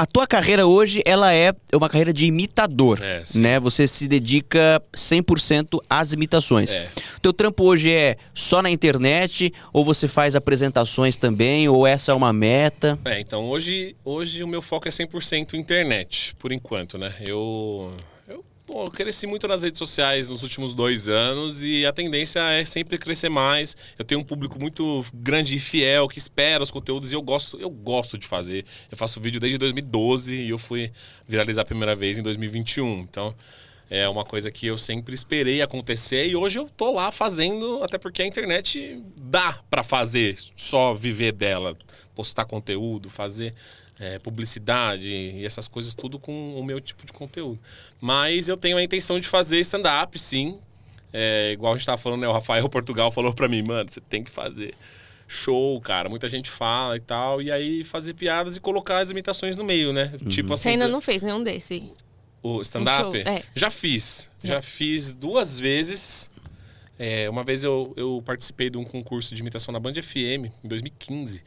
[0.00, 3.60] a tua carreira hoje, ela é uma carreira de imitador, É, né?
[3.60, 6.74] Você se dedica 100% às imitações.
[6.74, 6.88] É.
[7.20, 12.14] Teu trampo hoje é só na internet ou você faz apresentações também ou essa é
[12.14, 12.98] uma meta?
[13.04, 17.12] É, então hoje, hoje o meu foco é 100% internet, por enquanto, né?
[17.20, 17.92] Eu,
[18.70, 22.64] pô, eu cresci muito nas redes sociais nos últimos dois anos e a tendência é
[22.64, 23.76] sempre crescer mais.
[23.98, 27.58] Eu tenho um público muito grande e fiel que espera os conteúdos e eu gosto,
[27.60, 28.64] eu gosto de fazer.
[28.90, 30.92] Eu faço vídeo desde 2012 e eu fui
[31.26, 33.00] viralizar a primeira vez em 2021.
[33.00, 33.34] Então,
[33.90, 37.98] é uma coisa que eu sempre esperei acontecer e hoje eu tô lá fazendo, até
[37.98, 41.76] porque a internet dá pra fazer, só viver dela,
[42.14, 43.52] postar conteúdo, fazer
[44.00, 47.60] é, publicidade e essas coisas tudo com o meu tipo de conteúdo.
[48.00, 50.58] Mas eu tenho a intenção de fazer stand-up, sim.
[51.12, 52.28] É, igual a gente tava falando, né?
[52.28, 54.74] O Rafael Portugal falou pra mim, mano, você tem que fazer
[55.28, 56.08] show, cara.
[56.08, 57.42] Muita gente fala e tal.
[57.42, 60.12] E aí fazer piadas e colocar as imitações no meio, né?
[60.28, 60.62] Tipo assim.
[60.62, 61.92] Você ainda não fez nenhum desse.
[62.42, 63.16] O stand-up?
[63.16, 63.42] Um é.
[63.54, 64.30] Já fiz.
[64.42, 66.30] Já fiz duas vezes.
[66.98, 70.68] É, uma vez eu, eu participei de um concurso de imitação na Band FM, em
[70.68, 71.42] 2015.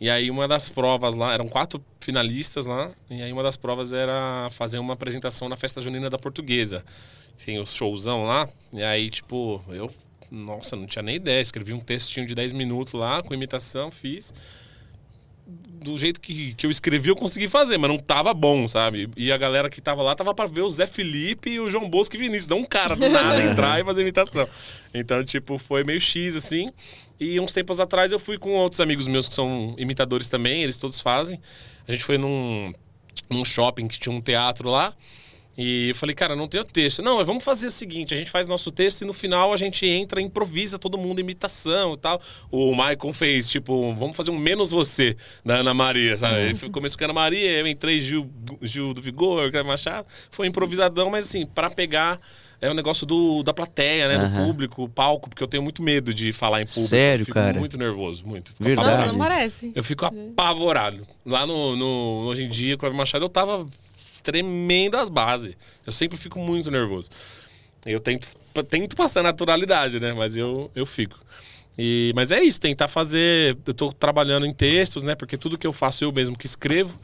[0.00, 3.92] E aí uma das provas lá, eram quatro finalistas lá, e aí uma das provas
[3.92, 6.84] era fazer uma apresentação na festa junina da portuguesa.
[7.44, 9.90] Tem os showzão lá, e aí, tipo, eu,
[10.30, 11.40] nossa, não tinha nem ideia.
[11.40, 14.32] Escrevi um textinho de 10 minutos lá, com imitação, fiz.
[15.80, 19.08] Do jeito que, que eu escrevi, eu consegui fazer, mas não tava bom, sabe?
[19.16, 21.88] E a galera que tava lá tava pra ver o Zé Felipe e o João
[21.88, 24.48] Bosco e Vinícius, não um cara do nada entrar e fazer imitação.
[24.92, 26.70] Então, tipo, foi meio X, assim.
[27.20, 30.78] E uns tempos atrás eu fui com outros amigos meus que são imitadores também, eles
[30.78, 31.40] todos fazem.
[31.86, 32.72] A gente foi num,
[33.28, 34.94] num shopping que tinha um teatro lá.
[35.58, 37.02] E eu falei, cara, não tenho texto.
[37.02, 39.56] Não, mas vamos fazer o seguinte: a gente faz nosso texto e no final a
[39.56, 42.20] gente entra, improvisa todo mundo imitação e tal.
[42.48, 46.36] O Michael fez, tipo, vamos fazer um menos você da Ana Maria, sabe?
[46.42, 48.30] Ele começou com a Ana Maria, eu entrei Gil,
[48.62, 50.06] Gil do Vigor, Machado.
[50.30, 52.20] Foi improvisadão, mas assim, para pegar.
[52.60, 54.18] É o um negócio do, da plateia, né?
[54.18, 54.46] Do Aham.
[54.46, 56.88] público, o palco, porque eu tenho muito medo de falar em público.
[56.88, 57.56] Sério, eu fico cara?
[57.56, 58.50] muito nervoso, muito.
[58.50, 58.88] Fico Verdade.
[58.88, 59.18] Não, apavorado.
[59.18, 59.72] não parece.
[59.76, 61.06] Eu fico apavorado.
[61.24, 63.64] Lá no, no Hoje em Dia, Cleber Machado, eu tava
[64.22, 65.54] tremendo as bases.
[65.86, 67.08] Eu sempre fico muito nervoso.
[67.86, 68.28] Eu tento,
[68.68, 70.12] tento passar naturalidade, né?
[70.12, 71.18] Mas eu, eu fico.
[71.78, 73.56] E, mas é isso, tentar fazer.
[73.66, 75.14] Eu tô trabalhando em textos, né?
[75.14, 76.98] Porque tudo que eu faço eu mesmo que escrevo.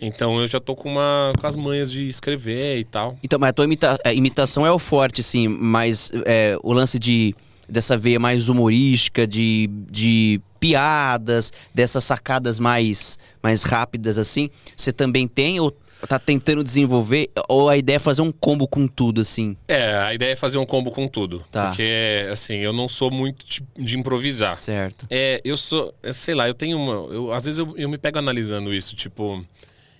[0.00, 3.18] Então eu já tô com, uma, com as manhas de escrever e tal.
[3.22, 6.98] Então, mas a tua imita- a imitação é o forte, assim, mas é, o lance
[6.98, 7.34] de
[7.68, 15.26] dessa veia mais humorística, de, de piadas, dessas sacadas mais, mais rápidas, assim, você também
[15.26, 15.76] tem ou
[16.06, 17.30] tá tentando desenvolver?
[17.48, 19.56] Ou a ideia é fazer um combo com tudo, assim?
[19.68, 21.44] É, a ideia é fazer um combo com tudo.
[21.50, 21.68] Tá.
[21.68, 23.44] Porque, assim, eu não sou muito
[23.76, 24.56] de, improvisar.
[24.56, 25.06] Certo.
[25.10, 27.12] É, eu sou, é, sei lá, eu tenho uma.
[27.12, 29.44] Eu, às vezes eu, eu me pego analisando isso, tipo,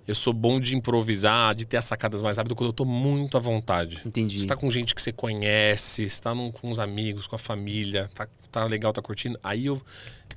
[0.06, 3.36] eu sou bom de improvisar, de ter as sacadas mais rápidas quando eu tô muito
[3.36, 4.00] à vontade.
[4.04, 4.40] Entendi.
[4.40, 7.38] Você tá com gente que você conhece, você tá num- com os amigos, com a
[7.38, 9.38] família, tá, tá legal, tá curtindo.
[9.42, 9.82] Aí eu,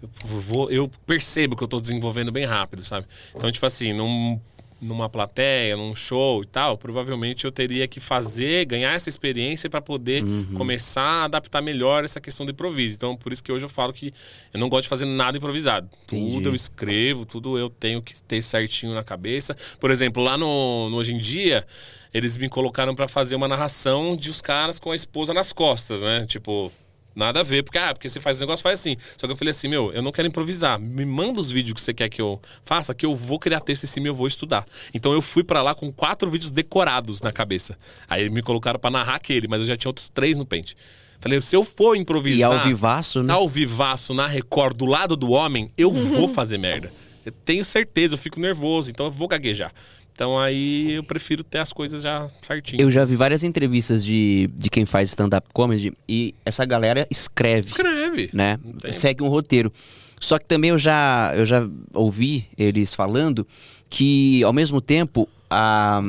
[0.01, 0.09] eu
[0.41, 3.05] vou, eu percebo que eu tô desenvolvendo bem rápido, sabe?
[3.35, 4.39] Então, tipo assim, num,
[4.81, 9.81] numa plateia, num show e tal, provavelmente eu teria que fazer, ganhar essa experiência para
[9.81, 10.23] poder
[10.55, 12.95] começar a adaptar melhor essa questão do improviso.
[12.95, 14.13] Então, por isso que hoje eu falo que
[14.53, 15.89] eu não gosto de fazer nada improvisado.
[16.03, 16.33] Entendi.
[16.33, 19.55] Tudo eu escrevo, tudo eu tenho que ter certinho na cabeça.
[19.79, 21.65] Por exemplo, lá no, no Hoje em Dia,
[22.13, 26.01] eles me colocaram para fazer uma narração de os caras com a esposa nas costas,
[26.01, 26.25] né?
[26.27, 26.71] Tipo,
[27.15, 28.95] nada a ver, porque, ah, porque você faz o negócio, faz assim.
[29.17, 30.79] Só que eu falei assim, meu, eu não quero improvisar.
[30.79, 33.83] Me manda os vídeos que você quer que eu faça, que eu vou criar texto
[33.83, 34.65] em cima e eu vou estudar.
[34.93, 37.77] Então eu fui para lá com quatro vídeos decorados na cabeça.
[38.07, 40.75] Aí me colocaram para narrar aquele, mas eu já tinha outros três no pente.
[41.19, 42.39] Falei, se eu for improvisar.
[42.39, 43.33] E ao vivaço, né?
[43.33, 46.91] Ao vivaço, na Record, do lado do homem, eu vou fazer merda.
[47.25, 49.73] Eu tenho certeza, eu fico nervoso, então eu vou gaguejar.
[50.19, 52.81] Então aí eu prefiro ter as coisas já certinho.
[52.81, 57.67] Eu já vi várias entrevistas de, de quem faz stand-up comedy e essa galera escreve.
[57.67, 58.29] Escreve.
[58.33, 58.59] né?
[58.91, 59.71] Segue um roteiro.
[60.19, 63.47] Só que também eu já, eu já ouvi eles falando
[63.89, 66.01] que, ao mesmo tempo, a,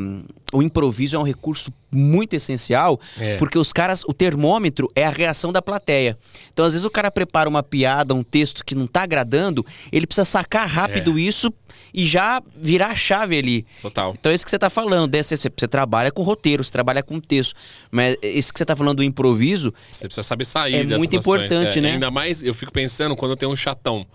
[0.53, 3.37] o improviso é um recurso muito essencial, É.
[3.37, 6.19] porque os caras, o termômetro é a reação da plateia.
[6.53, 10.07] Então, às vezes, o cara prepara uma piada, um texto que não tá agradando, ele
[10.07, 11.23] precisa sacar rápido É.
[11.23, 11.53] isso
[11.93, 13.67] e já virar a chave ali.
[13.83, 14.15] Total.
[14.19, 15.09] Então, é isso que você tá falando.
[15.11, 17.55] Desse, você, você trabalha com roteiro, você trabalha com texto.
[17.91, 21.43] Mas esse que você tá falando do improviso, Você precisa saber sair É muito situações.
[21.45, 21.93] importante, É, né?
[21.93, 24.07] Ainda mais, eu fico pensando quando tem um chatão.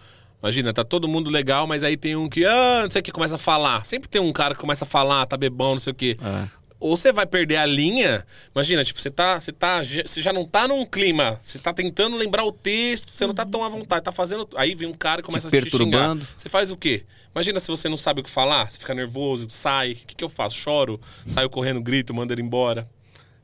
[0.45, 3.11] Imagina, tá todo mundo legal, mas aí tem um que, ah, não sei o que,
[3.11, 3.83] começa a falar.
[3.83, 6.15] Sempre tem um cara que começa a falar, tá bebão, não sei o que.
[6.21, 6.47] É.
[6.79, 8.23] Ou você vai perder a linha.
[8.53, 12.15] Imagina, tipo, você tá, você tá, você já não tá num clima, você tá tentando
[12.15, 15.21] lembrar o texto, você não tá tão à vontade, tá fazendo, aí vem um cara
[15.21, 16.15] e começa Te a te xingar.
[16.37, 17.05] Você faz o quê?
[17.33, 20.23] Imagina se você não sabe o que falar, você fica nervoso, sai, o que que
[20.23, 20.57] eu faço?
[20.57, 22.87] Choro, saio correndo, grito, mando ele embora.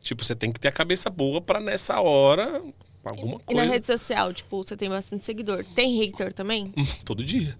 [0.03, 2.61] Tipo, você tem que ter a cabeça boa pra nessa hora
[3.03, 3.71] alguma E na coisa.
[3.73, 5.65] rede social, tipo, você tem bastante seguidor.
[5.75, 6.73] Tem hater também?
[7.05, 7.57] Todo dia.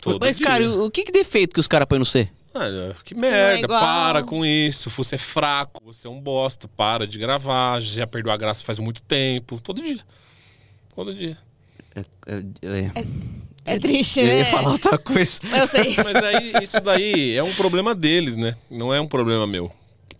[0.00, 0.46] Todo mas, dia.
[0.46, 2.28] cara, o que, que defeito que os caras põem no C?
[2.54, 3.80] Ah, que merda, igual.
[3.80, 4.88] para com isso.
[4.90, 7.80] Você é fraco, você é um bosta, para de gravar.
[7.80, 9.58] Já perdeu a graça faz muito tempo.
[9.60, 9.98] Todo dia.
[10.94, 11.36] Todo dia.
[11.96, 12.92] É,
[13.64, 14.38] É triste, eu né?
[14.38, 15.40] ia falar outra coisa.
[15.56, 15.96] Eu sei.
[16.04, 18.56] Mas aí, isso daí é um problema deles, né?
[18.70, 19.72] Não é um problema meu.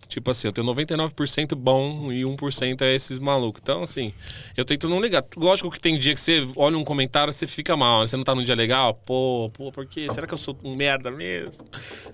[0.07, 3.59] Tipo assim, eu tenho 99% bom e 1% é esses malucos.
[3.61, 4.13] Então, assim,
[4.55, 5.23] eu tento não ligar.
[5.35, 8.07] Lógico que tem dia que você olha um comentário você fica mal, né?
[8.07, 8.93] Você não tá num dia legal?
[9.05, 10.07] Pô, pô, por quê?
[10.11, 11.65] Será que eu sou um merda mesmo?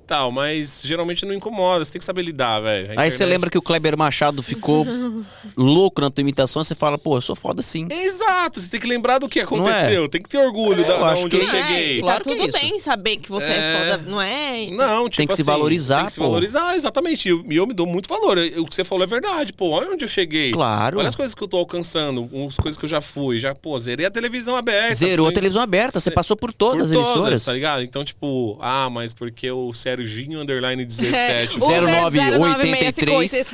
[0.07, 1.83] Tal, mas geralmente não incomoda.
[1.83, 2.93] Você tem que saber lidar, velho.
[2.99, 4.85] Aí você lembra que o Kleber Machado ficou
[5.57, 7.87] louco na tua imitação, você fala, pô, eu sou foda sim.
[7.91, 10.07] Exato, você tem que lembrar do que aconteceu.
[10.07, 11.97] Tem que ter orgulho da, eu da acho onde eu que- cheguei.
[11.97, 12.59] É, Claro tá que é tudo isso.
[12.59, 13.91] bem saber que você é, É.
[13.91, 14.67] foda, não é?
[14.71, 16.25] Não, tipo Tem que se assim, valorizar, Tem que se pô.
[16.25, 17.27] valorizar, exatamente.
[17.27, 18.37] E eu, eu me dou dou muito valor.
[18.37, 19.69] Eu- O que você falou é verdade, pô.
[19.69, 20.51] Olha onde eu cheguei.
[20.51, 20.99] Claro.
[20.99, 23.39] Olha as coisas que eu tô alcançando, as coisas que eu já fui.
[23.39, 24.95] Já, pô, zerei a televisão aberta.
[24.95, 27.45] Zerou a fui- televisão aberta, você Cê- passou por todas por as emissoras.
[27.45, 27.81] tá ligado?
[27.83, 31.57] Então, tipo, ah, mas porque o Serginho Underline 17.
[31.59, 33.45] O 0983.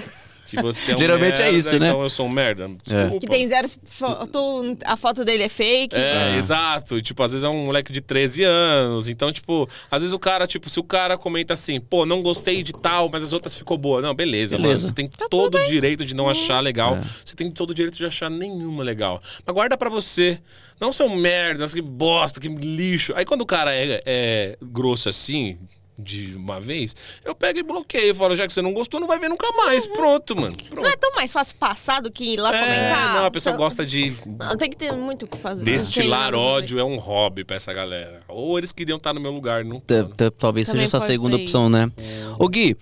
[0.47, 1.89] Que você é um Geralmente é merda, isso, né?
[1.89, 2.69] Então eu sou um merda.
[2.83, 3.19] Desculpa.
[3.19, 5.95] Que tem zero foto, a foto dele é fake.
[5.95, 7.01] É, exato.
[7.01, 9.10] Tipo, às vezes é um moleque de 13 anos.
[9.10, 12.63] Então, tipo, às vezes o cara, tipo, se o cara comenta assim, pô, não gostei
[12.63, 14.01] de tal, mas as outras ficou boa.
[14.01, 14.73] Não, beleza, Beleza.
[14.73, 14.88] mano.
[14.88, 16.97] Você tem todo o direito de não achar legal.
[17.23, 19.21] Você tem todo o direito de achar nenhuma legal.
[19.45, 20.39] Mas guarda pra você.
[20.79, 23.12] Não ser um merda, nossa, que bosta, que lixo.
[23.15, 25.57] Aí quando o cara é, é grosso assim.
[25.99, 28.13] De uma vez, eu pego e bloqueio.
[28.13, 29.88] Falo, já que você não gostou, não vai ver nunca mais.
[29.88, 30.55] Pronto, mano.
[30.69, 30.83] Pronto.
[30.83, 33.13] Não é tão mais fácil passar do que ir lá É, comentar?
[33.15, 35.65] não, a pessoa Então- gosta de Não, tem que ter muito o que fazer.
[35.65, 38.21] Destilar ódio é um hobby pra essa galera.
[38.27, 40.10] Ou eles queriam estar no meu lugar, não T- tão.
[40.10, 41.91] t- Talvez seja essa segunda opção, né?
[42.38, 42.77] Ô Gui,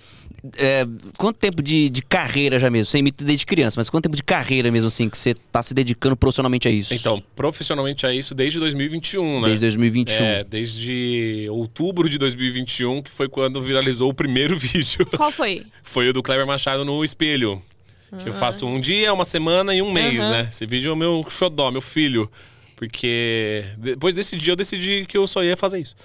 [0.58, 0.86] é,
[1.18, 2.92] quanto tempo de, de carreira já mesmo?
[2.92, 5.74] Você imita desde criança, mas quanto tempo de carreira mesmo assim que você tá se
[5.74, 6.94] dedicando profissionalmente a isso?
[6.94, 9.48] Então, profissionalmente é isso desde 2021, né?
[9.48, 10.16] Desde 2021.
[10.24, 15.06] É, desde outubro de 2021, que foi quando viralizou o primeiro vídeo.
[15.16, 15.66] Qual foi?
[15.84, 17.62] Foi o do Kleber Machado no espelho.
[18.24, 20.32] Que eu faço um dia, uma semana e um mês, Aham.
[20.32, 20.48] né?
[20.50, 22.32] Esse vídeo é o meu xodó, meu filho.
[22.76, 25.96] Porque depois desse dia eu decidi que eu só ia fazer isso.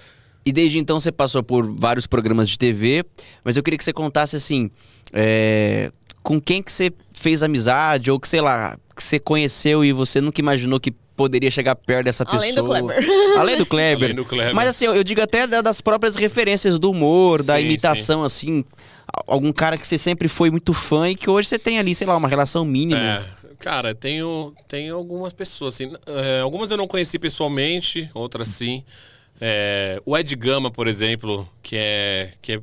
[0.45, 3.03] E desde então você passou por vários programas de TV,
[3.43, 4.71] mas eu queria que você contasse assim,
[5.13, 5.91] é,
[6.23, 10.19] com quem que você fez amizade ou que sei lá, que você conheceu e você
[10.21, 12.41] nunca imaginou que poderia chegar perto dessa pessoa.
[12.41, 13.05] Além do Kleber.
[13.37, 14.03] Além do Kleber.
[14.05, 14.55] Além do Kleber.
[14.55, 18.23] Mas assim, eu, eu digo até da- das próprias referências do humor, da Sim, imitação,
[18.23, 18.65] assim,
[19.07, 21.93] a- algum cara que você sempre foi muito fã e que hoje você tem ali,
[21.93, 22.99] sei lá, uma relação mínima.
[22.99, 23.23] É,
[23.59, 25.93] cara, tenho, tenho algumas pessoas, assim.
[26.07, 28.83] é, algumas eu não conheci pessoalmente, outras sim.
[29.43, 32.61] É, o Ed Gama, por exemplo, que é, que é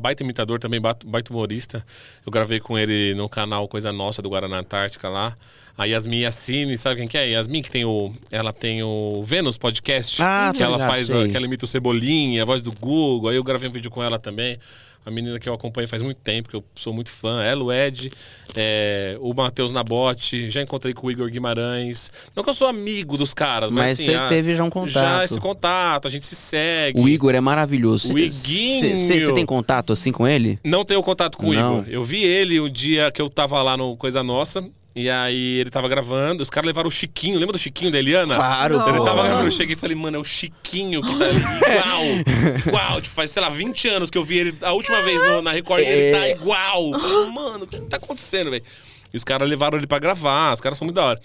[0.00, 1.86] baita imitador também, baita humorista.
[2.26, 5.32] Eu gravei com ele no canal Coisa Nossa do Guaraná Antártica lá.
[5.78, 7.30] A Yasmin Yassine, sabe quem que é?
[7.30, 8.12] Yasmin, que tem o.
[8.32, 10.20] Ela tem o Vênus Podcast.
[10.20, 11.28] Ah, que ela ligado, faz, sei.
[11.30, 13.30] que ela imita o Cebolinha, a voz do Google.
[13.30, 14.58] Aí eu gravei um vídeo com ela também.
[15.04, 17.42] A menina que eu acompanho faz muito tempo, que eu sou muito fã.
[17.42, 18.12] Ela, o Ed,
[18.54, 20.48] é, o Matheus Nabote.
[20.48, 22.12] Já encontrei com o Igor Guimarães.
[22.36, 24.70] Não que eu sou amigo dos caras, mas, Mas assim, você ah, teve já um
[24.70, 24.92] contato.
[24.92, 27.00] Já esse contato, a gente se segue.
[27.00, 28.14] O Igor é maravilhoso.
[28.14, 28.96] O Iguinho.
[28.96, 30.60] Você tem contato assim com ele?
[30.62, 31.78] Não tenho contato com Não.
[31.78, 31.92] o Igor.
[31.92, 34.64] Eu vi ele o dia que eu tava lá no Coisa Nossa.
[34.94, 36.42] E aí ele tava gravando.
[36.42, 37.38] Os caras levaram o Chiquinho.
[37.38, 38.34] Lembra do Chiquinho da Eliana?
[38.34, 38.74] Claro.
[38.88, 39.04] Ele pô.
[39.04, 41.38] tava gravando, eu cheguei e falei, mano, é o Chiquinho que tá ali.
[41.72, 42.04] Igual!
[42.66, 43.00] Igual!
[43.00, 45.52] Tipo, faz, sei lá, 20 anos que eu vi ele a última vez no- na
[45.52, 46.32] Record e ele tá É.
[46.32, 46.92] igual.
[46.92, 48.62] Eu falei, mano, o que tá acontecendo, velho?
[49.12, 51.20] E os caras levaram ele pra gravar, os caras são muito da hora.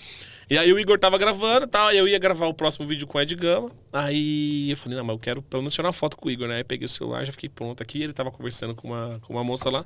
[0.49, 3.06] E aí o Igor tava gravando e tal, e eu ia gravar o próximo vídeo
[3.06, 3.69] com o Ed Gama.
[3.91, 6.47] Aí eu falei, não, mas eu quero pelo menos tirar uma foto com o Igor,
[6.47, 6.56] né?
[6.58, 9.43] Aí peguei o celular, já fiquei pronto aqui, ele tava conversando com uma, com uma
[9.43, 9.86] moça lá.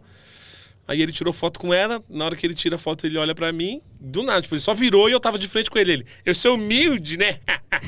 [0.91, 3.33] Aí ele tirou foto com ela, na hora que ele tira a foto, ele olha
[3.33, 5.93] pra mim, do nada, tipo, ele só virou e eu tava de frente com ele.
[5.93, 7.37] Ele, eu sou humilde, né?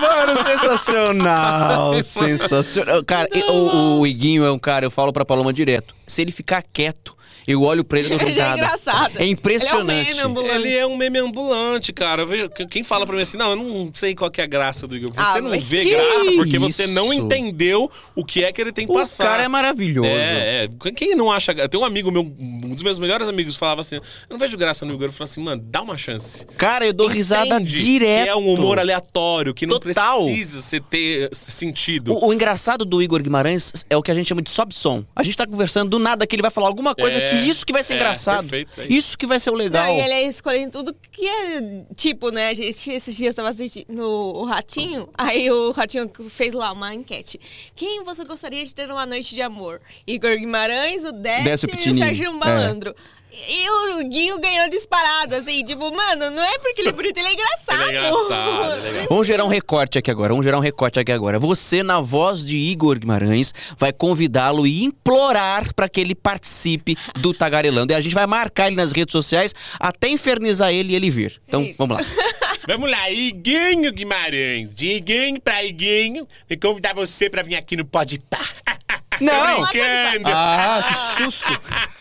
[0.00, 2.02] Mano, sensacional.
[2.02, 3.04] sensacional.
[3.04, 5.94] Cara, o, o Iguinho é um cara, eu falo pra Paloma direto.
[6.06, 7.14] Se ele ficar quieto,
[7.48, 8.56] eu olho pra ele e dou é risada.
[8.56, 9.12] engraçado.
[9.18, 10.10] É impressionante.
[10.10, 10.54] Ele é um meme ambulante.
[10.68, 12.24] Ele é um meme ambulante, cara.
[12.26, 14.86] Vejo- quem fala pra mim assim, não, eu não sei qual que é a graça
[14.86, 15.10] do Igor.
[15.12, 16.92] Você Ah, não vê graça porque você isso?
[16.94, 19.24] não entendeu o que é que ele tem que O passar.
[19.24, 20.08] cara é maravilhoso.
[20.08, 20.90] É, é.
[20.92, 21.54] Quem não acha.
[21.68, 24.84] Tem um amigo meu, um dos meus melhores amigos, falava assim: Eu não vejo graça
[24.84, 25.06] no Igor.
[25.08, 26.46] Eu falava assim, mano, dá uma chance.
[26.56, 28.24] Cara, eu dou risada Entende direto.
[28.24, 30.22] Que é um humor aleatório, que não Total.
[30.24, 32.12] precisa você ter sentido.
[32.12, 35.04] O, o engraçado do Igor Guimarães é o que a gente chama de sob-som.
[35.16, 37.66] A gente tá conversando do nada que ele vai falar alguma coisa É, que isso
[37.66, 38.40] que vai ser é, engraçado.
[38.40, 38.92] perfeito, é isso.
[38.92, 39.86] isso que vai ser o legal.
[39.86, 42.48] Não, e ele é escolhendo tudo que é tipo, né?
[42.48, 46.94] A gente, esses dias eu tava assistindo o Ratinho, aí o Ratinho fez lá uma
[46.94, 47.38] enquete.
[47.74, 49.80] Quem você gostaria de ter uma noite de amor?
[50.06, 51.98] Igor Guimarães, o Décio, Décio e o.
[51.98, 52.94] Sérgio Malandro.
[53.32, 57.28] E o Guinho ganhou disparado, assim, tipo, mano, não é porque ele é bonito, ele
[57.28, 57.88] é engraçado.
[57.88, 59.08] Ele é engraçado, ele é engraçado.
[59.08, 60.30] Vamos gerar um recorte aqui agora.
[60.30, 61.38] Vamos gerar um recorte aqui agora.
[61.38, 67.32] Você, na voz de Igor Guimarães, vai convidá-lo e implorar para que ele participe do
[67.32, 67.92] Tagarelando.
[67.92, 71.40] E a gente vai marcar ele nas redes sociais até infernizar ele e ele vir.
[71.46, 71.74] Então, Isso.
[71.78, 72.04] vamos lá.
[72.68, 74.74] Vamos lá, Iguinho Guimarães.
[74.74, 78.40] De Iguinho pra Iguinho, me convidar você pra vir aqui no Pode Pá.
[79.22, 79.64] Não.
[79.64, 80.26] Tô brincando.
[80.26, 81.46] Ah, que susto.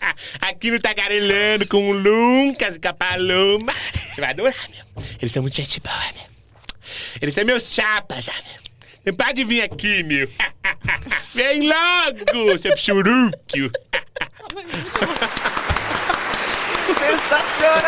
[0.40, 3.72] Aqui no Tagarelando com o Lucas e com a Paloma.
[3.72, 5.04] Você vai adorar, meu.
[5.20, 6.30] Eles são muito gente boa, meu.
[7.20, 8.60] Eles são meus chapas, já, meu.
[9.02, 10.28] Você pode vir aqui, meu.
[11.34, 13.70] Vem logo, seu churúquio.
[16.94, 17.80] Sensacional!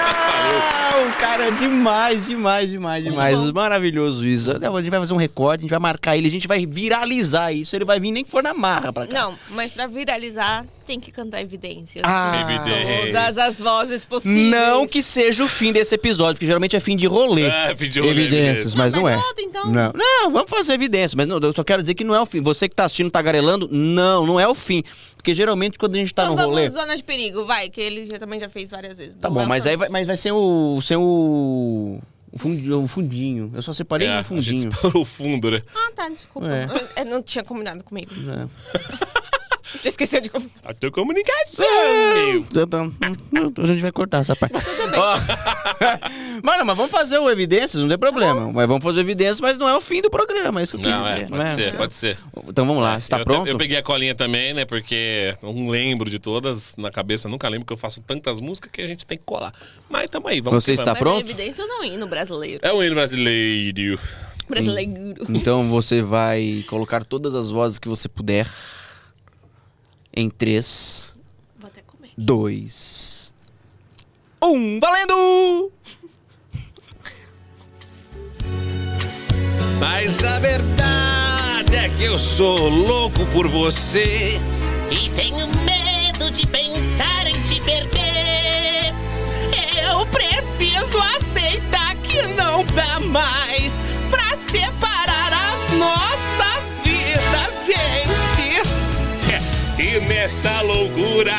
[1.18, 3.50] Cara, demais, demais, demais, demais.
[3.52, 4.50] Maravilhoso isso.
[4.52, 7.52] A gente vai fazer um recorde, a gente vai marcar ele, a gente vai viralizar
[7.52, 7.74] isso.
[7.74, 9.12] Ele vai vir nem que for na marra pra cá.
[9.12, 12.02] Não, mas pra viralizar, tem que cantar evidências.
[12.04, 13.06] Ah, Evidência.
[13.06, 14.50] Todas as vozes possíveis.
[14.50, 17.46] Não que seja o fim desse episódio, porque geralmente é fim de rolê.
[17.46, 19.14] É, fim de rolê, Evidências, mas não, Não, é.
[19.16, 19.66] mas volta, então.
[19.70, 19.92] Não.
[19.94, 22.40] não, vamos fazer evidências, mas não, eu só quero dizer que não é o fim.
[22.42, 24.82] Você que tá assistindo tagarelando, não, não é o fim.
[25.16, 26.68] Porque geralmente quando a gente tá Então no vamos rolê.
[26.68, 29.14] zona de perigo, vai, que ele já, também já fez várias vezes.
[29.14, 30.80] Tá bom, Léo mas aí vai, mas vai ser o.
[30.82, 31.98] Sem o.
[32.34, 33.50] O fundinho, o fundinho.
[33.52, 34.58] Eu só separei É, um a gente fundinho.
[34.72, 35.62] separou o fundo, né?
[35.74, 36.48] Ah, tá, desculpa.
[36.48, 36.64] É.
[36.64, 38.10] Eu, eu não tinha combinado comigo.
[38.30, 38.48] É.
[39.80, 40.52] Tinha esquecido de combinar.
[40.64, 41.66] A tua comunicação.
[42.34, 42.94] Então, então,
[43.32, 44.54] então, a gente vai cortar essa parte.
[44.54, 45.16] Ó.
[46.42, 48.52] Mano, mas vamos fazer o evidências, não tem problema.
[48.52, 50.82] Mas vamos fazer o evidências, mas não é o fim do programa, é isso que
[50.82, 51.28] eu quis Não, é, dizer.
[51.28, 52.18] pode não ser, pode ser.
[52.48, 53.48] Então vamos lá, você tá eu, pronto?
[53.48, 54.64] Eu peguei a colinha também, né?
[54.64, 58.82] Porque não lembro de todas na cabeça, nunca lembro que eu faço tantas músicas que
[58.82, 59.52] a gente tem que colar.
[59.88, 61.06] Mas tamo aí, vamos Você que está vamos.
[61.06, 61.30] Mas pronto?
[61.30, 62.60] evidências é um hino brasileiro.
[62.62, 63.98] É um hino brasileiro.
[64.48, 65.24] Brasileiro.
[65.30, 68.46] Então você vai colocar todas as vozes que você puder
[70.14, 71.16] em 3,
[71.58, 72.10] Vou até comer.
[72.16, 73.32] 2,
[74.42, 75.72] 1, valendo!
[79.78, 84.40] Mas a verdade é que eu sou louco por você.
[84.90, 88.94] E tenho medo de pensar em te perder.
[89.82, 93.74] Eu preciso aceitar que não dá mais
[94.10, 96.51] pra separar as nossas
[100.00, 101.34] Nessa loucura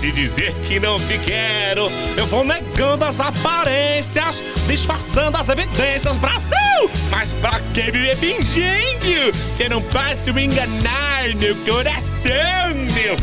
[0.00, 6.90] de dizer que não te quero, eu vou negando as aparências, disfarçando as evidências, Brasil!
[7.10, 9.34] Mas pra que viver fingindo?
[9.34, 12.32] Se não posso me enganar no coração,
[12.94, 13.14] meu.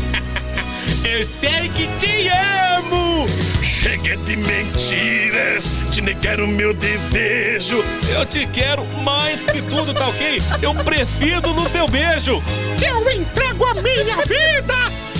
[1.04, 3.26] Eu sei que te amo!
[3.62, 7.84] Chega de mentiras, te negar o meu desejo.
[8.08, 10.40] Eu te quero mais que tudo, tá ok?
[10.62, 12.42] Eu preciso do teu beijo!
[12.84, 14.74] Eu entrego a minha vida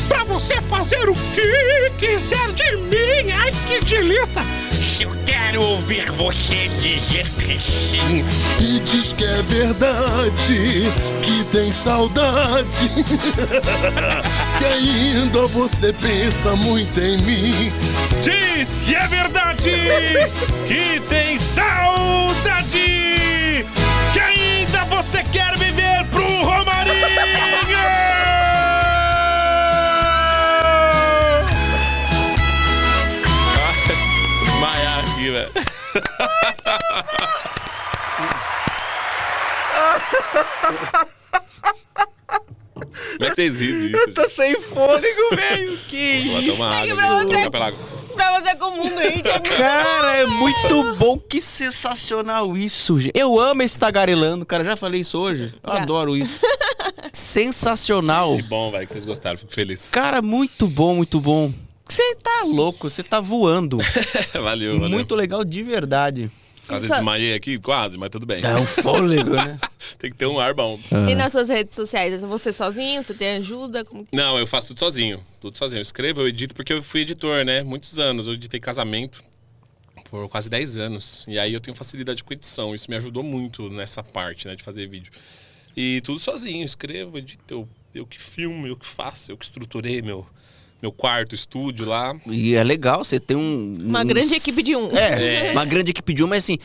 [0.08, 3.32] pra você fazer o que quiser de mim.
[3.32, 4.42] Ai, que delícia!
[5.00, 8.24] Eu quero ouvir você dizer que sim.
[8.60, 12.88] E diz que é verdade, que tem saudade.
[14.58, 17.72] que ainda você pensa muito em mim.
[18.26, 19.70] Diz que é verdade!
[20.66, 22.74] Que tem saudade!
[24.12, 27.06] Que ainda você quer viver pro Romarinho!
[35.26, 35.50] Velho.
[42.74, 44.12] Como é que vocês riram disso?
[44.14, 45.78] Tá sem fôlego, velho.
[45.88, 46.56] Que Vou isso?
[46.56, 46.96] tomar água.
[46.96, 47.28] pra vou você.
[47.32, 47.78] trocar pela água.
[48.16, 52.56] Pra você com o mundo aí, que é muito Cara, é muito bom, que sensacional
[52.56, 53.12] isso, gente.
[53.14, 54.64] Eu amo esse tagarelando, cara.
[54.64, 55.54] Já falei isso hoje.
[55.62, 55.82] Eu Já.
[55.82, 56.40] adoro isso.
[57.12, 58.34] Sensacional.
[58.34, 59.38] Que bom, velho, que vocês gostaram.
[59.38, 59.90] Fico feliz.
[59.90, 61.52] Cara, muito bom, muito bom.
[61.88, 63.78] Você tá louco, você tá voando.
[64.32, 64.88] valeu, valeu.
[64.88, 66.30] Muito legal de verdade.
[66.66, 68.44] Quase Isso- desmaiei aqui, quase, mas tudo bem.
[68.44, 69.58] É um fôlego, né?
[69.98, 70.78] Tem que ter um ar bom.
[71.08, 72.22] E nas suas redes sociais?
[72.22, 73.02] É você sozinho?
[73.02, 73.84] Você tem ajuda?
[73.84, 74.14] Como que...
[74.14, 75.24] Não, eu faço tudo sozinho.
[75.40, 75.78] Tudo sozinho.
[75.78, 77.62] Eu escrevo, eu edito, porque eu fui editor, né?
[77.62, 78.26] Muitos anos.
[78.26, 79.22] Eu editei casamento
[80.10, 81.24] por quase 10 anos.
[81.28, 82.74] E aí eu tenho facilidade com edição.
[82.74, 84.56] Isso me ajudou muito nessa parte, né?
[84.56, 85.12] De fazer vídeo.
[85.76, 86.64] E tudo sozinho.
[86.64, 87.42] Escrevo, edito.
[87.48, 89.30] Eu, eu que filmo, eu que faço.
[89.30, 90.26] Eu que estruturei meu,
[90.82, 92.14] meu quarto, estúdio lá.
[92.26, 93.74] E é legal, você tem um.
[93.80, 94.90] Uma um- grande equipe de um.
[94.96, 96.58] É, uma grande equipe de um, mas assim,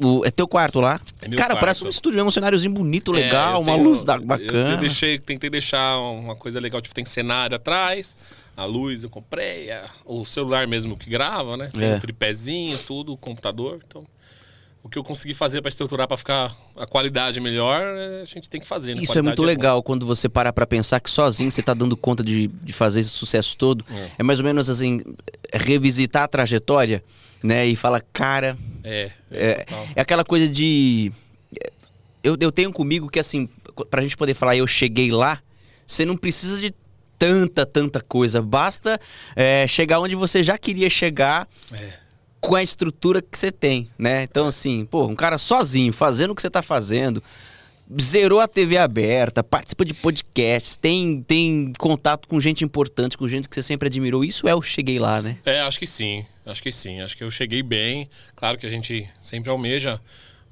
[0.00, 1.00] o, o- é teu quarto lá?
[1.22, 1.60] É meu Cara, quarto.
[1.60, 4.22] parece um estúdio, é um cenáriozinho bonito, legal, É, eu uma tenho- luz da, eu-
[4.22, 4.70] bacana.
[4.72, 8.16] Eu, deixei, tentei deixar uma coisa legal, tipo, tem cenário atrás,
[8.56, 11.70] a luz eu comprei, a- o celular mesmo que grava, né?
[11.72, 11.94] Tem É.
[11.94, 13.80] um tripézinho, tudo, o computador.
[13.86, 14.04] Então,
[14.84, 18.50] o que eu consegui fazer pra estruturar pra ficar a qualidade melhor, é, a gente
[18.50, 18.94] tem que fazer.
[18.94, 19.00] né?
[19.02, 19.46] Isso é muito bom.
[19.46, 23.00] legal quando você para pra pensar que sozinho você tá dando conta de, de fazer
[23.00, 23.82] esse sucesso todo.
[24.18, 24.22] É.
[24.22, 25.00] mais ou menos assim,
[25.54, 27.02] revisitar a trajetória,
[27.42, 27.66] né?
[27.66, 29.66] E falar, cara, É, é, é,
[29.96, 31.10] é aquela coisa de.
[32.22, 33.48] Eu, eu tenho comigo que, assim,
[33.90, 35.40] pra gente poder falar eu cheguei lá,
[35.86, 36.74] você não precisa de
[37.18, 38.42] tanta, tanta coisa.
[38.42, 39.00] Basta
[39.34, 42.03] é, chegar onde você já queria chegar É.
[42.44, 44.22] com a estrutura que você tem, né?
[44.22, 47.22] Então, assim, pô, um cara sozinho, fazendo o que você tá fazendo.
[48.00, 53.48] Zerou a TV aberta, participa de podcasts, tem, tem contato com gente importante, com gente
[53.48, 54.24] que você sempre admirou.
[54.24, 55.38] Isso é o Cheguei Lá, né?
[55.44, 56.24] É, acho que sim.
[56.44, 57.00] Acho que sim.
[57.00, 58.10] Acho que eu cheguei bem.
[58.36, 59.98] Claro que a gente sempre almeja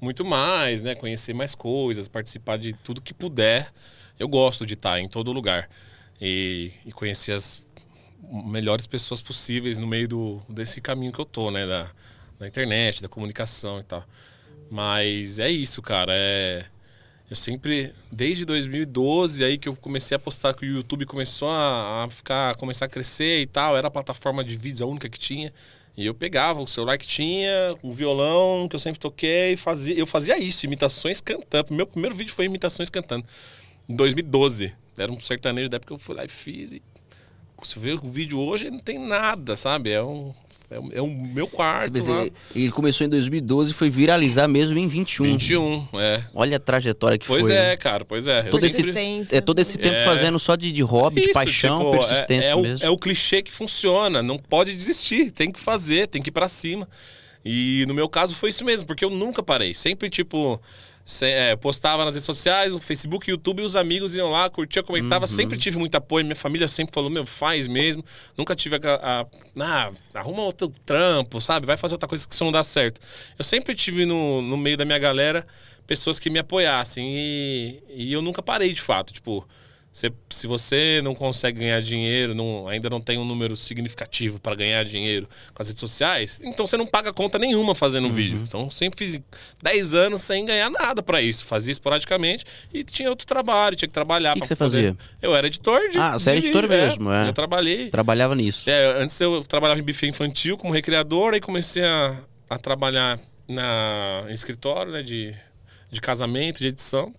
[0.00, 0.94] muito mais, né?
[0.94, 3.70] Conhecer mais coisas, participar de tudo que puder.
[4.18, 5.68] Eu gosto de estar em todo lugar.
[6.20, 7.62] E, e conhecer as
[8.32, 11.66] melhores pessoas possíveis no meio do, desse caminho que eu tô, né?
[11.66, 11.90] Da,
[12.38, 14.04] da internet, da comunicação e tal.
[14.70, 16.12] Mas é isso, cara.
[16.14, 16.64] É...
[17.28, 22.04] Eu sempre, desde 2012, aí que eu comecei a postar que o YouTube começou a,
[22.04, 25.18] a ficar, começar a crescer e tal, era a plataforma de vídeos a única que
[25.18, 25.52] tinha.
[25.96, 30.06] E eu pegava o celular que tinha, o violão que eu sempre toquei, fazia, eu
[30.06, 31.74] fazia isso, imitações cantando.
[31.74, 33.26] Meu primeiro vídeo foi imitações cantando.
[33.88, 34.74] Em 2012.
[34.98, 36.72] Era um sertanejo da época que eu fui lá e fiz.
[36.72, 36.82] E
[37.66, 39.90] você vê o vídeo hoje, não tem nada, sabe?
[39.90, 40.32] É um,
[40.70, 41.90] é um, é um meu quarto.
[41.90, 45.24] Dizer, ele começou em 2012 e foi viralizar mesmo em 21.
[45.24, 46.24] 21, é.
[46.34, 47.54] Olha a trajetória que Pois foi.
[47.54, 47.76] é, né?
[47.76, 48.42] cara, pois é.
[48.44, 48.82] Todo esse,
[49.34, 50.04] é todo esse tempo É.
[50.04, 52.86] fazendo só de, de hobby, de Isso, paixão, tipo, persistência é, é o, mesmo.
[52.86, 56.48] é o clichê que funciona, não pode desistir, tem que fazer, tem que ir pra
[56.48, 56.88] cima.
[57.44, 59.74] E no meu caso foi isso mesmo, porque eu nunca parei.
[59.74, 60.60] Sempre, tipo,
[61.22, 65.26] é, postava nas redes sociais, no Facebook, YouTube, e os amigos iam lá, curtia, comentava.
[65.26, 68.04] Sempre tive muito apoio, minha família sempre falou, meu, faz mesmo.
[68.36, 68.78] Nunca tive a.
[69.20, 69.26] a
[69.60, 71.66] ah, arruma outro trampo, sabe?
[71.66, 73.00] Vai fazer outra coisa que isso não dá certo.
[73.38, 75.46] Eu sempre tive no, no meio da minha galera
[75.86, 79.12] pessoas que me apoiassem e, e eu nunca parei de fato.
[79.12, 79.46] Tipo,
[79.92, 84.54] você- se você não consegue ganhar dinheiro, não- ainda não tem um número significativo para
[84.54, 88.14] ganhar dinheiro com as redes sociais, então você não paga conta nenhuma fazendo Uhum.
[88.14, 88.42] vídeo.
[88.42, 89.20] Então sempre fiz
[89.62, 91.44] 10 anos sem ganhar nada para isso.
[91.44, 94.32] Fazia esporadicamente e tinha outro trabalho, tinha que trabalhar.
[94.32, 94.96] Que que pra você poder- fazia?
[95.20, 95.98] Eu era editor de.
[95.98, 97.28] Ah, você era editor vídeo, mesmo, é.
[97.28, 97.90] Eu trabalhei.
[97.90, 98.68] Trabalhava nisso.
[98.70, 102.16] É, antes eu trabalhava em buffet infantil como recreador, aí comecei a,
[102.48, 105.34] a trabalhar na, em escritório né, de,
[105.90, 107.14] de casamento, de edição.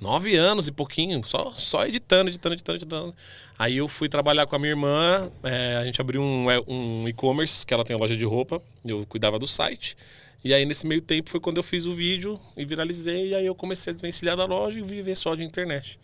[0.00, 3.14] Nove anos e pouquinho, só, só editando, editando, editando, editando.
[3.58, 7.08] Aí eu fui trabalhar com a minha irmã, é, a gente abriu um, é, um
[7.08, 9.96] e-commerce, que ela tem uma loja de roupa, eu cuidava do site.
[10.44, 13.46] E aí nesse meio tempo foi quando eu fiz o vídeo e viralizei, e aí
[13.46, 15.98] eu comecei a desvencilhar da loja e viver só de internet.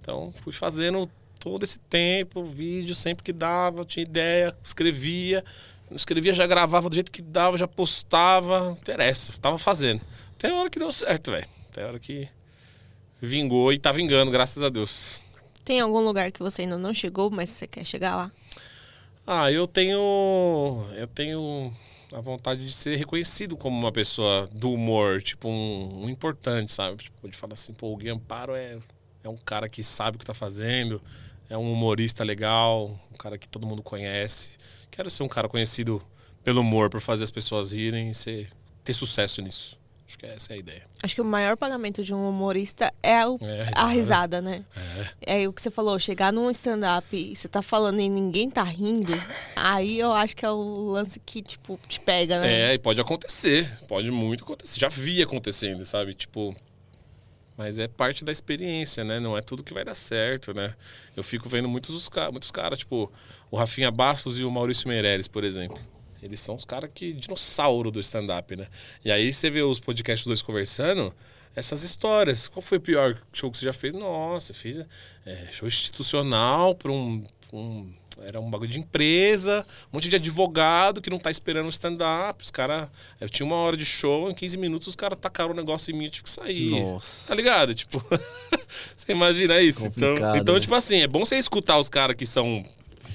[0.00, 5.44] Então fui fazendo todo esse tempo, vídeo sempre que dava, tinha ideia, escrevia.
[5.90, 10.00] Escrevia, já gravava do jeito que dava, já postava, não interessa, tava fazendo.
[10.34, 11.46] Até a hora que deu certo, velho.
[11.70, 12.26] Até a hora que
[13.24, 15.20] vingou e tá vingando, graças a Deus.
[15.64, 18.32] Tem algum lugar que você ainda não chegou, mas você quer chegar lá?
[19.26, 20.86] Ah, eu tenho.
[20.94, 21.72] Eu tenho
[22.12, 27.02] a vontade de ser reconhecido como uma pessoa do humor, tipo, um, um importante, sabe?
[27.02, 28.78] Tipo, de falar assim, pô, o Gui Amparo é,
[29.24, 31.02] é um cara que sabe o que tá fazendo,
[31.48, 34.50] é um humorista legal, um cara que todo mundo conhece.
[34.90, 36.00] Quero ser um cara conhecido
[36.44, 38.50] pelo humor, por fazer as pessoas rirem e ser,
[38.84, 39.76] ter sucesso nisso.
[40.06, 40.82] Acho que essa é a ideia.
[41.02, 43.88] Acho que o maior pagamento de um humorista é, o- É, a a, risada.
[43.88, 44.42] risada.
[44.42, 44.64] né?
[45.22, 45.42] É.
[45.44, 48.62] É o que você falou, chegar num stand-up e você tá falando e ninguém tá
[48.62, 49.12] rindo,
[49.56, 52.70] aí eu acho que é o lance que, tipo, te pega, né?
[52.70, 53.66] É, e pode acontecer.
[53.88, 54.78] Pode muito acontecer.
[54.78, 56.12] Já vi acontecendo, sabe?
[56.14, 56.54] Tipo.
[57.56, 59.20] Mas é parte da experiência, né?
[59.20, 60.74] Não é tudo que vai dar certo, né?
[61.16, 63.10] Eu fico vendo muitos, muitos caras, tipo,
[63.48, 65.78] o Rafinha Bastos e o Maurício Meirelles, por exemplo.
[66.24, 67.12] Eles são os caras que.
[67.12, 68.66] dinossauro do stand-up, né?
[69.04, 71.14] E aí você vê os podcasts dois conversando,
[71.54, 72.48] essas histórias.
[72.48, 73.92] Qual foi o pior show que você já fez?
[73.92, 74.82] Nossa, fiz
[75.26, 77.22] é, show institucional para um,
[77.52, 81.68] um- Era um bagulho de empresa, um monte de advogado que não tá esperando o
[81.68, 82.42] stand-up.
[82.44, 82.88] Os caras.
[83.20, 85.98] Eu tinha uma hora de show, em 15 minutos os caras tacaram o negócio em
[85.98, 86.70] mim e eu tive que sair.
[86.70, 87.26] Nossa.
[87.28, 87.74] Tá ligado?
[87.74, 88.02] Tipo.
[88.96, 89.86] você imagina isso?
[89.86, 90.60] Então, Complicado, então né?
[90.60, 92.64] tipo assim, é bom você escutar os caras que são.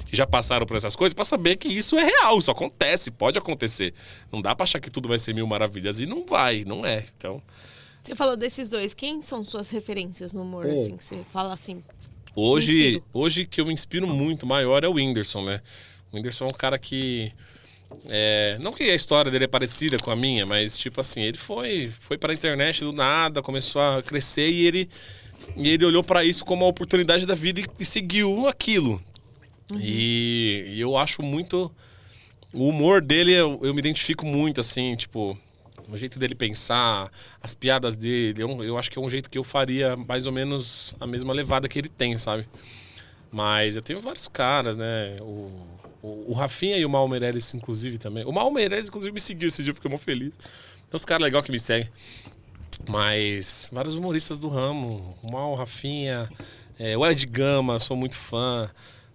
[0.09, 3.37] Que já passaram por essas coisas pra saber que isso é real, isso acontece, pode
[3.37, 3.93] acontecer.
[4.31, 7.05] Não dá pra achar que tudo vai ser mil maravilhas e não vai, não é.
[7.15, 7.39] Então.
[8.01, 11.83] Você falou desses dois, quem são suas referências no humor, assim, que você fala assim?
[12.35, 15.61] Hoje, hoje que eu me inspiro muito maior é o Whindersson, né?
[16.11, 17.31] O Whindersson é um cara que.
[18.07, 21.37] é, não que a história dele é parecida com a minha, mas tipo assim, ele
[21.37, 24.89] foi, foi pra internet do nada, começou a crescer e ele,
[25.55, 28.99] e ele olhou pra isso como uma oportunidade da vida e, e seguiu aquilo.
[29.77, 31.71] E, e eu acho muito.
[32.53, 35.37] O humor dele, eu, eu me identifico muito, assim, tipo,
[35.87, 37.11] o jeito dele pensar,
[37.41, 38.41] as piadas dele.
[38.41, 41.33] Eu, eu acho que é um jeito que eu faria mais ou menos a mesma
[41.33, 42.47] levada que ele tem, sabe?
[43.31, 45.17] Mas eu tenho vários caras, né?
[45.21, 45.51] O,
[46.01, 48.25] o, o Rafinha e o Mal Meirelles, inclusive, também.
[48.25, 50.35] O Mal Meirelles, inclusive, me seguiu esse dia, eu fiquei muito feliz.
[50.37, 51.89] Tem uns caras legais que me seguem.
[52.87, 55.15] Mas vários humoristas do ramo.
[55.23, 56.29] O Mal, o Rafinha,
[56.77, 58.69] é, o Ed Gama, sou muito fã.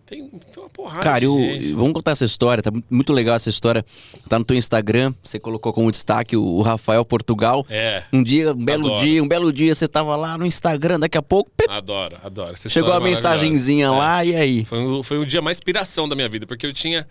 [0.06, 1.34] Tem, tem uma porrada Cara, eu,
[1.76, 3.82] vamos contar essa história, tá mu- muito legal essa história.
[4.28, 7.64] Tá no teu Instagram, você colocou como destaque o, Rafael Portugal.
[7.70, 9.02] É, Um dia, um belo Adoro.
[9.04, 12.54] dia, um belo dia, você tava lá no Instagram, daqui a pouco, pip, adoro, adoro.
[12.68, 14.14] Chegou a é mensagenzinha maravilhosa.
[14.14, 14.64] lá, e aí?
[14.66, 17.08] Foi, o- foi o dia mais inspiração da minha vida, porque eu tinha.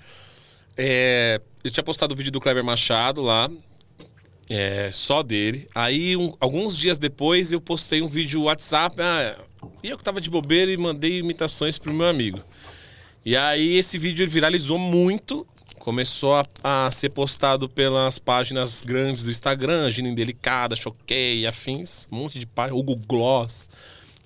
[0.78, 3.50] é, eu tinha postado o vídeo do Kleber Machado lá,
[4.50, 5.68] é, só dele.
[5.74, 8.96] Aí, um- alguns dias depois, eu postei um vídeo WhatsApp.
[9.02, 9.36] ah,
[9.82, 12.40] e eu que tava de bobeira e mandei imitações pro meu amigo.
[13.26, 15.48] E aí esse vídeo viralizou muito.
[15.80, 22.18] Começou a, a ser postado pelas páginas grandes do Instagram, Gina Indelicada, Choquei, afins, um
[22.18, 23.70] monte de página, Hugo Gloss.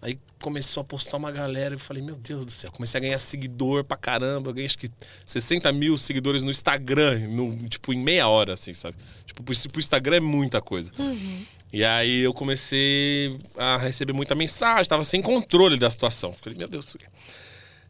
[0.02, 3.02] Aí começou a postar uma galera e eu falei, meu Deus do céu, comecei a
[3.02, 4.50] ganhar seguidor pra caramba.
[4.50, 4.90] Eu ganhei acho que
[5.26, 8.96] 60 mil seguidores no Instagram, no, tipo, em meia hora, assim, sabe?
[9.26, 10.92] Tipo, pro, pro Instagram é muita coisa.
[11.74, 16.32] E aí eu comecei a receber muita mensagem, tava sem controle da situação.
[16.34, 17.02] Falei, meu Deus do céu.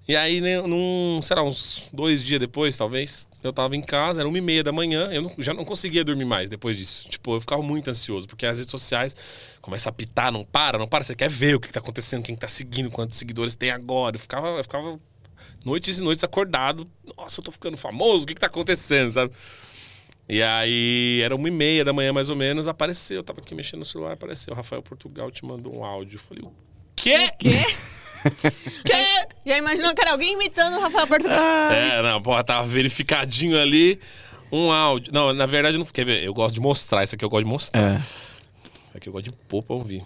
[0.08, 4.22] E aí, né, num, sei lá, uns dois dias depois, talvez, eu tava em casa,
[4.22, 7.10] era uma e meia da manhã, eu não- já não conseguia dormir mais depois disso.
[7.10, 9.14] Tipo, eu ficava muito ansioso, porque as redes sociais
[9.62, 12.24] começam a pitar, não para, não para, você quer ver o que, que tá acontecendo,
[12.24, 14.16] quem tá seguindo, quantos seguidores tem agora.
[14.16, 14.98] Eu ficava, eu ficava
[15.66, 19.34] noites e noites acordado, nossa, eu tô ficando famoso, o que, que tá acontecendo, sabe?
[20.30, 23.54] E aí, era uma e meia da manhã, mais ou menos, apareceu, eu tava aqui
[23.54, 26.16] mexendo no celular, apareceu, Rafael Portugal te mandou um áudio.
[26.16, 26.54] Eu falei, o
[26.96, 27.30] quê?
[27.38, 27.60] Quê?
[29.46, 31.72] Já imaginou que era alguém imitando o Rafael Portugal?
[31.72, 34.00] É, não, porra, tava verificadinho ali
[34.52, 35.14] um áudio.
[35.14, 36.24] Não, na verdade, não quer ver.
[36.24, 37.04] Eu gosto de mostrar.
[37.04, 37.82] Isso aqui eu gosto de mostrar.
[37.82, 37.96] É.
[38.88, 40.04] Isso aqui eu gosto de pôr pra ouvir.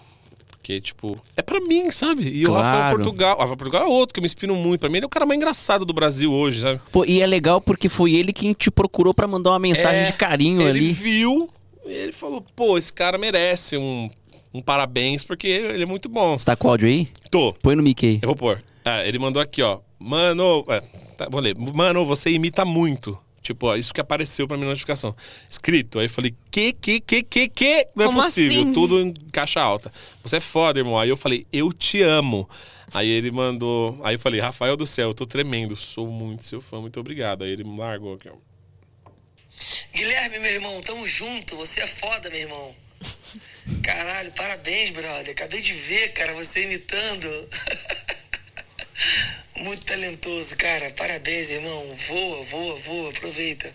[0.52, 2.22] Porque, tipo, é pra mim, sabe?
[2.30, 2.64] E o Claro.
[2.68, 3.36] Rafael Portugal.
[3.36, 4.80] O Rafael Portugal é outro que eu me inspiro muito.
[4.80, 6.80] Pra mim, ele é o cara mais engraçado do Brasil hoje, sabe?
[6.92, 10.06] Pô, e é legal porque foi ele quem te procurou pra mandar uma mensagem É,
[10.06, 10.94] de carinho ele ali.
[10.94, 11.50] viu
[11.84, 14.08] e ele falou: pô, esse cara merece um,
[14.54, 16.38] um parabéns, porque ele é muito bom.
[16.38, 17.08] Você tá com o áudio aí?
[17.30, 17.54] Tô.
[17.54, 18.20] Põe no mic aí.
[18.22, 18.64] Eu vou pôr.
[18.84, 19.80] Ah, ele mandou aqui, ó.
[20.00, 20.82] Mano, é,
[21.16, 21.56] tá, vou ler.
[21.58, 23.18] Mano, você imita muito.
[23.42, 25.16] Tipo, ó, isso que apareceu pra minha notificação.
[25.48, 26.00] Escrito.
[26.00, 27.88] Aí eu falei, que, que, que, que, que?
[27.96, 28.62] Não é Como possível.
[28.62, 28.74] assim?
[28.74, 29.92] Tudo em caixa alta.
[30.24, 30.98] Você é foda, irmão.
[31.00, 32.48] Aí eu falei, eu te amo.
[32.94, 34.00] Aí ele mandou.
[34.04, 35.76] Aí eu falei, Rafael do céu, eu tô tremendo.
[35.76, 37.44] Sou muito seu fã, muito obrigado.
[37.44, 38.34] Aí ele me largou aqui, ó.
[39.94, 41.56] Guilherme, meu irmão, tamo junto.
[41.58, 42.76] Você é foda, meu irmão.
[43.84, 45.32] Caralho, parabéns, brother.
[45.32, 47.28] Acabei de ver, cara, você imitando.
[49.58, 50.90] Muito talentoso, cara.
[50.92, 51.96] Parabéns, irmão.
[52.08, 53.10] Voa, voa, voa.
[53.10, 53.72] Aproveita.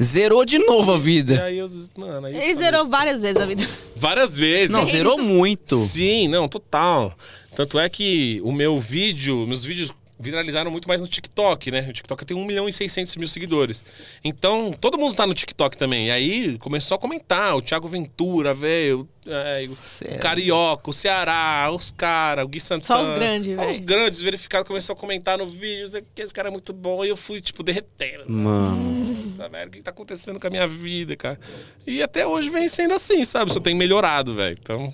[0.00, 1.44] Zerou de novo a E vida.
[1.44, 1.66] aí eu.
[1.96, 3.66] Mano, aí Ele falei- zerou várias vezes a vida.
[3.96, 4.70] Várias vezes.
[4.70, 5.76] Não, zerou muito.
[5.84, 7.16] Sim, não, total.
[7.56, 11.86] Tanto é que o meu vídeo, meus vídeos viralizaram muito mais no TikTok, né?
[11.88, 13.84] O TikTok tem 1 milhão e 600 mil seguidores.
[14.24, 16.08] Então, todo mundo tá no TikTok também.
[16.08, 20.18] E aí começou a comentar, o Thiago Ventura, velho, é, o?
[20.18, 23.04] Carioca, o Ceará, os caras, o Gui Santana.
[23.04, 23.82] Só os grandes, Só os velho.
[23.82, 27.04] grandes verificados começou a comentar no vídeo, que esse cara é muito bom.
[27.04, 28.24] E eu fui, tipo, derretendo.
[28.26, 29.14] Mano.
[29.38, 31.38] Nossa, velho, o que tá acontecendo com a minha vida, cara?
[31.86, 33.52] E até hoje vem sendo assim, sabe?
[33.52, 34.56] Só tem melhorado, velho.
[34.60, 34.92] Então,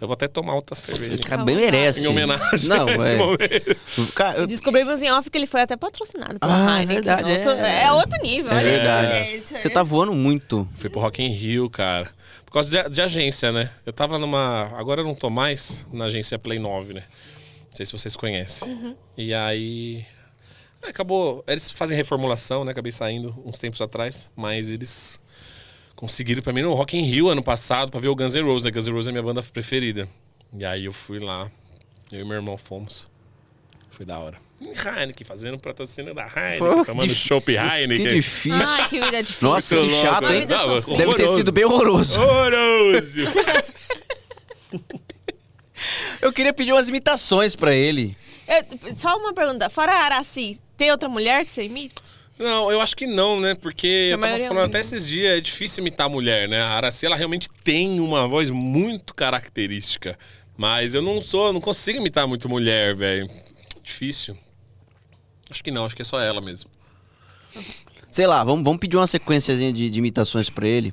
[0.00, 1.14] eu vou até tomar outra cerveja.
[1.14, 2.04] O cara bem merece.
[2.04, 3.16] Em homenagem Não, a esse é.
[3.16, 4.12] momento.
[4.14, 6.94] Cara, eu- Descobrimos em off que ele foi até patrocinado pela Ah, é Heineken.
[7.02, 7.82] verdade, Outro- é.
[7.84, 7.92] é.
[7.92, 8.52] outro nível.
[8.52, 9.42] É verdade.
[9.60, 10.68] Você tá voando muito.
[10.76, 12.10] Fui pro Rock in Rio, cara.
[12.44, 13.70] Por causa de, de agência, né?
[13.84, 14.70] Eu tava numa...
[14.78, 17.02] Agora eu não tô mais na agência Play 9, né?
[17.70, 18.96] Não sei se vocês conhecem.
[19.16, 20.04] E aí...
[20.86, 21.42] Acabou...
[21.46, 22.70] Eles fazem reformulação, né?
[22.72, 24.30] Acabei saindo uns tempos atrás.
[24.36, 25.18] Mas eles
[25.96, 28.64] conseguiram pra mim no Rock in Rio ano passado pra ver o Guns N' Roses,
[28.64, 28.70] né?
[28.70, 30.08] Guns N' Roses é minha banda preferida.
[30.56, 31.50] E aí eu fui lá.
[32.12, 33.06] Eu e meu irmão fomos.
[33.90, 34.36] Foi da hora.
[34.60, 38.06] Heineken, fazendo patrocínio da Heineken, Pô, tomando dif- chopp Heineken.
[38.06, 38.54] Que difícil.
[38.54, 39.48] Ai, que vida difícil.
[39.48, 40.36] Nossa, que louco, chato, né?
[40.38, 40.46] hein?
[40.48, 41.34] Não, mas Deve ter horroroso.
[41.36, 42.20] sido bem horroroso.
[42.20, 43.20] Horroroso!
[46.20, 48.16] Eu queria pedir umas imitações pra ele.
[48.48, 49.68] Eu- só uma pergunta.
[49.68, 52.00] Fora a Araci, tem outra mulher que você imita?
[52.38, 53.54] Não, eu acho que não, né?
[53.54, 56.60] Porque eu tava falando até esses dias, é difícil imitar a mulher, né?
[56.60, 60.18] A Araci, ela realmente tem uma voz muito característica.
[60.56, 63.30] Mas eu não sou, não consigo imitar muito mulher, velho.
[63.82, 64.36] Difícil.
[65.50, 66.70] Acho que não, acho que é só ela mesmo.
[68.10, 70.92] Sei lá, vamos, vamos pedir uma sequenciazinha de, de imitações pra ele.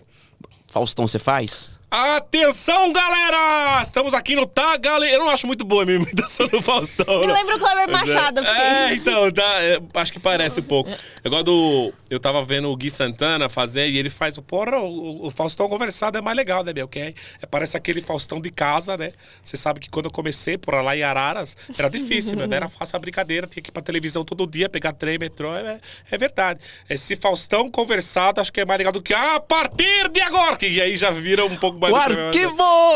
[0.67, 1.77] Faustão, você faz?
[1.95, 3.79] Atenção, galera!
[3.83, 5.13] Estamos aqui no Tá Galera.
[5.13, 7.19] Eu não acho muito boa a minha imitação do Faustão.
[7.21, 7.35] Me não.
[7.35, 8.43] lembra o Kleber Mas é- Machado.
[8.43, 10.89] fiquei- É, então, dá, é, acho que parece um pouco.
[11.23, 11.93] Eu gosto do.
[12.09, 15.69] Eu tava vendo o Gui Santana fazer e ele faz o porra, o, o Faustão
[15.69, 16.87] conversado é mais legal, né, meu?
[16.87, 19.13] Que é, é- parece aquele Faustão de casa, né?
[19.39, 22.51] Você sabe que quando eu comecei por lá em Araras, era difícil, meu.
[22.51, 25.53] Era fácil a brincadeira, tinha que ir pra televisão todo dia, pegar trem, metrô.
[25.55, 25.79] É,
[26.09, 26.59] é verdade.
[26.89, 30.55] Esse Faustão conversado, acho que é mais legal do que "Ah, a partir de agora.
[30.55, 31.82] Que aí já vira um pouco.
[31.89, 32.27] O do programa.
[32.27, 32.55] arquivo!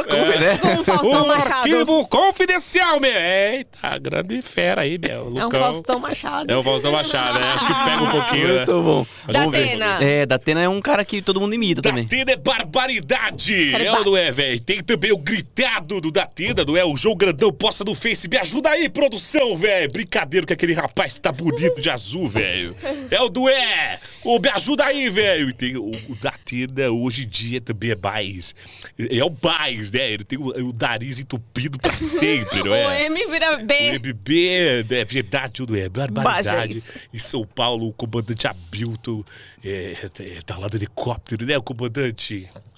[0.09, 0.39] Como É.
[0.39, 0.59] né?
[1.03, 1.53] O Um Machado.
[1.53, 3.11] arquivo confidencial, meu.
[3.11, 5.11] Eita, grande fera aí, meu.
[5.11, 5.59] É um Lucão.
[5.59, 6.51] Faustão Machado.
[6.51, 7.45] É o Faustão Machado, né?
[7.53, 8.55] Acho que pega um pouquinho, né?
[8.57, 9.05] Muito bom.
[9.27, 9.63] Mas vamos ver.
[9.77, 9.97] Datena.
[10.03, 12.03] É, Datena é um cara que todo mundo imita também.
[12.03, 13.75] Datena é barbaridade!
[13.75, 14.59] É ou não é, velho?
[14.59, 16.83] Tem também o gritado do Datena, não é?
[16.85, 18.27] O João Grandão posta no Face.
[18.27, 19.91] Me ajuda aí, produção, velho!
[19.91, 22.75] Brincadeira que aquele rapaz tá bonito de azul, velho.
[23.11, 23.99] É o Dué!
[24.23, 25.49] Ô, me ajuda aí, velho!
[25.49, 28.53] E tem o, o Datena hoje em dia também é mais
[28.97, 30.11] é o Baez, né?
[30.11, 33.05] Ele tem o, o nariz entupido pra sempre, não O é?
[33.05, 33.99] M vira O B.
[33.99, 36.73] MB, é verdade, tudo é barbaridade.
[36.73, 36.91] Bages.
[37.13, 39.23] Em São Paulo, o comandante Abilton
[39.63, 42.47] é, é, tá lá do helicóptero, né, o comandante?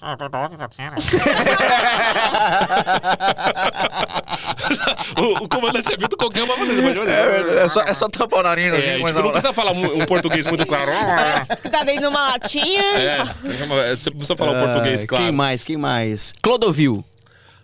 [5.16, 7.58] o, o comandante Abilton qualquer uma coisa, pode fazer.
[7.58, 8.72] É, só, é só tampar o nariz.
[8.72, 10.90] É, tipo, não precisa falar um, um português muito claro.
[10.90, 12.82] Parece que tá dentro de uma latinha.
[12.98, 13.24] É,
[13.94, 15.24] você precisa falar um português claro.
[15.24, 15.62] Quem mais?
[15.62, 15.89] Quem mais?
[16.42, 17.04] Clodovil.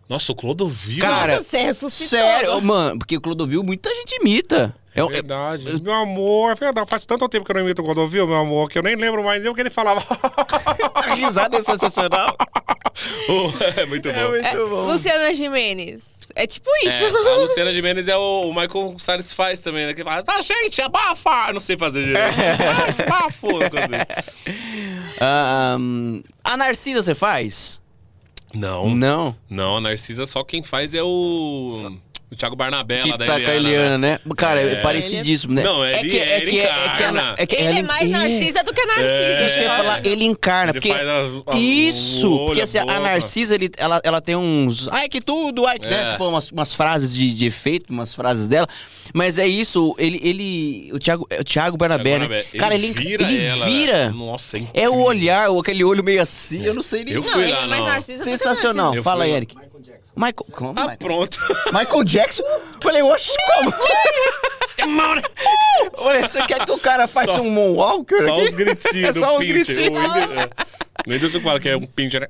[0.09, 1.01] Nossa, o Clodovil.
[1.01, 1.91] Cara, Nossa.
[1.91, 4.75] Sério, mano, porque o Clodovil muita gente imita.
[4.95, 5.83] É, É um- verdade.
[5.83, 6.89] Meu amor, é verdade.
[6.89, 9.23] Faz tanto tempo que eu não imito o Clodovil, meu amor, que eu nem lembro
[9.25, 10.01] mais nem o que ele falava.
[10.95, 12.37] a risada é sensacional.
[13.29, 14.35] Oh, é muito bom.
[14.43, 16.03] É, Luciana Jimenez.
[16.35, 17.05] É tipo isso.
[17.05, 19.93] É, a Luciana Gimenez é o, o Michael Salles faz também, né?
[19.93, 21.49] Que fala, tá, gente, abafa!
[21.49, 23.03] Eu não sei fazer direito.
[23.07, 23.49] Abafo!
[23.49, 25.15] não consigo.
[25.21, 27.83] Ah, hum, a Narcisa você faz?
[28.55, 28.95] Não.
[28.95, 29.37] Não.
[29.49, 31.97] Não, a Narcisa só quem faz é o.
[32.29, 34.19] O Thiago Barnabé Que lá da tá com a Eliana, né?
[34.37, 34.77] Cara, é, É.
[34.77, 35.63] parecidíssimo, né?
[35.63, 37.35] Não, é ele- que, é ele que, é que a, encarna.
[37.39, 39.07] é que Ele é mais Narcisa do que Narcisa.
[39.09, 39.47] É.
[39.47, 40.73] Isso que eu ia falar, ele encarna.
[40.73, 40.89] Ele porque...
[40.93, 42.33] faz as- as- Isso!
[42.33, 42.85] olho, porque a assim, a.
[43.01, 44.89] Narcisa, ele, ela, ela tem uns.
[44.89, 45.67] Ai, que tudo!
[45.67, 45.87] Ai, que.
[45.87, 46.09] né?
[46.09, 46.11] É.
[46.11, 48.67] Tipo, umas, umas frases de, de efeito, umas frases dela.
[49.15, 50.21] Mas é isso, ele.
[50.21, 52.29] ele o Thiago, é o Thiago Barnabé, Thiago né?
[52.43, 53.65] Barnabé, Cara, ele, vira ele ela.
[53.67, 54.11] vira.
[54.11, 54.69] Nossa, hein?
[54.75, 57.15] É o olhar, ou aquele olho meio assim, eu não sei nem.
[57.15, 57.89] Eu Não, fui ele lá, é mais não.
[57.93, 59.01] Narcisa que Sensacional.
[59.03, 59.47] Fala aí,
[60.17, 60.71] Michael Como?
[60.77, 60.99] Ah, Michael?
[60.99, 61.39] pronto.
[61.73, 62.43] Michael Jackson?
[62.83, 63.73] Falei, oxe, como?
[65.99, 68.23] Olha, você quer que o cara faça Só- um Moonwalker?
[68.25, 68.49] Só aqui?
[68.49, 69.89] os gritinhos É do só os gritinhos.
[69.89, 69.93] O
[71.09, 71.43] Whindersson- é.
[71.43, 72.29] Fala que é um pincher, né?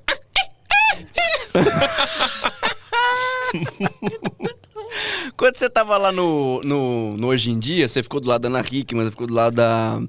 [5.36, 8.48] Quando você tava lá no, no, no Hoje em Dia, você ficou do lado da
[8.48, 10.00] Ana Hickman, você ficou do lado da.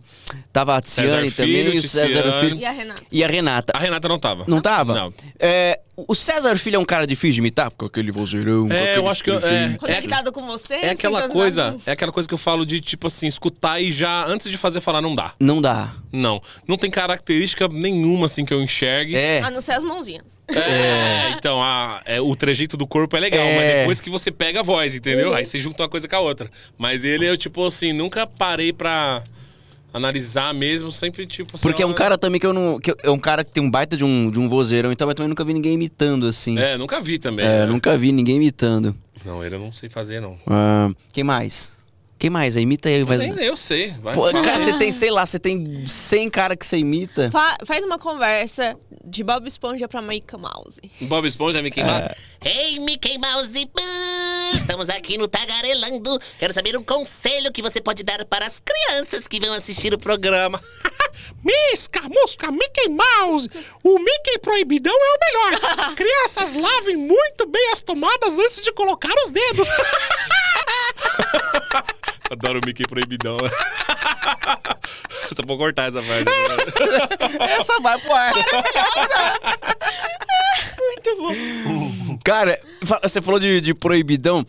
[0.54, 2.40] Tava a Tiziane também, Filho, o César.
[2.40, 2.56] Filho.
[2.58, 3.02] E a Renata?
[3.12, 3.74] E a Renata.
[3.76, 4.46] A Renata não tava.
[4.48, 4.94] Não tava?
[4.94, 5.14] Não.
[5.40, 7.72] É, o César Filho é um cara difícil de imitar?
[7.72, 9.76] Com aquele vozeirão, É, eu acho que eu- é.
[9.78, 10.76] Conectado com você?
[10.76, 14.26] É aquela coisa, é aquela coisa que eu falo de, tipo assim, escutar e já,
[14.26, 15.34] antes de fazer falar, não dá.
[15.40, 15.92] Não dá.
[16.12, 16.42] Não.
[16.68, 19.16] Não tem característica nenhuma, assim, que eu enxergue.
[19.16, 19.42] É.
[19.42, 20.40] A não ser as mãozinhas.
[20.48, 23.56] É, então, a- é, o trejeito do corpo é legal, É.
[23.58, 25.34] mas depois que você pega a voz, entendeu?
[25.34, 26.50] Aí você junta uma coisa com a outra.
[26.78, 29.24] Mas ele, eu, tipo assim, nunca parei pra
[29.98, 31.68] analisar mesmo, sempre, tipo assim.
[31.68, 32.80] Porque é um cara também que eu não.
[32.80, 35.16] que é um cara que tem um baita de um, de um vozeirão, então eu
[35.16, 36.58] também nunca vi ninguém imitando assim.
[36.58, 37.46] É, nunca vi também.
[37.46, 37.66] É, né?
[37.66, 38.96] nunca vi ninguém imitando.
[39.26, 40.38] Não, ele eu não sei fazer, não.
[40.48, 41.77] Ah, quem mais?
[42.20, 42.56] Quem mais?
[42.56, 43.04] Imita aí.
[43.04, 43.20] Mas...
[43.20, 43.92] Nem eu sei.
[44.02, 47.30] Vai, Pô, cara, você tem, sei lá, você tem 100 cara que você imita.
[47.32, 50.82] Fa- faz uma conversa de Bob Esponja pra Mickey Mouse.
[51.02, 52.16] Bob Esponja, Mickey Mouse.
[52.44, 53.70] Ei, Mickey Mouse,
[54.56, 56.20] estamos aqui no Tagarelando.
[56.40, 60.00] Quero saber um conselho que você pode dar para as crianças que vão assistir o
[60.00, 60.60] programa.
[61.44, 63.50] Misca, mosca, Mickey Mouse.
[63.84, 65.94] O Mickey Proibidão é o melhor.
[65.96, 69.68] Crianças, lavem muito bem as tomadas antes de colocar os dedos.
[72.32, 73.38] Adoro o Mickey proibidão.
[75.36, 76.30] Só vou cortar essa parte.
[77.60, 78.34] Essa vai pro ar.
[80.78, 82.20] Muito bom.
[82.24, 82.60] Cara,
[83.04, 84.46] você falou de, de proibidão.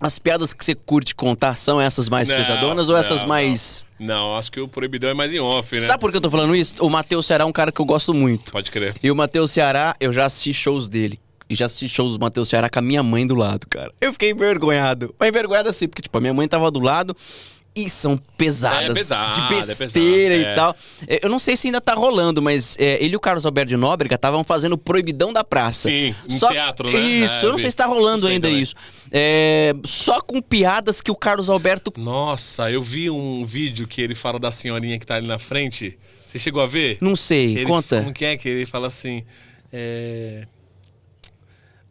[0.00, 3.86] As piadas que você curte contar são essas mais Não, pesadonas ou essas não, mais.
[3.98, 5.80] Não, acho que o proibidão é mais em off, né?
[5.80, 6.84] Sabe por que eu tô falando isso?
[6.84, 8.52] O Matheus Ceará é um cara que eu gosto muito.
[8.52, 8.94] Pode crer.
[9.02, 11.18] E o Matheus Ceará, eu já assisti shows dele.
[11.48, 13.92] E já assisti shows do Matheus Ceará com a minha mãe do lado, cara.
[14.00, 15.14] Eu fiquei envergonhado.
[15.18, 17.14] Mas envergonhado assim, porque, tipo, a minha mãe tava do lado
[17.76, 18.88] e são pesadas.
[18.90, 20.54] É pesado, de é besteira pesado, e é.
[20.54, 20.76] tal.
[21.08, 23.68] É, Eu não sei se ainda tá rolando, mas é, ele e o Carlos Alberto
[23.68, 25.88] de Nóbrega estavam fazendo Proibidão da Praça.
[25.90, 26.98] Sim, Só- teatro, né?
[26.98, 28.62] Isso, É, eu não sei se tá rolando ainda também.
[28.62, 28.74] isso.
[29.10, 34.14] É, só com piadas que o Carlos Alberto Nossa, eu vi um vídeo que ele
[34.14, 35.98] fala da senhorinha que tá ali na frente.
[36.24, 36.96] Você chegou a ver?
[37.02, 38.00] Não sei, Ele- conta.
[38.02, 39.24] Como que é que ele fala assim?
[39.72, 40.46] É...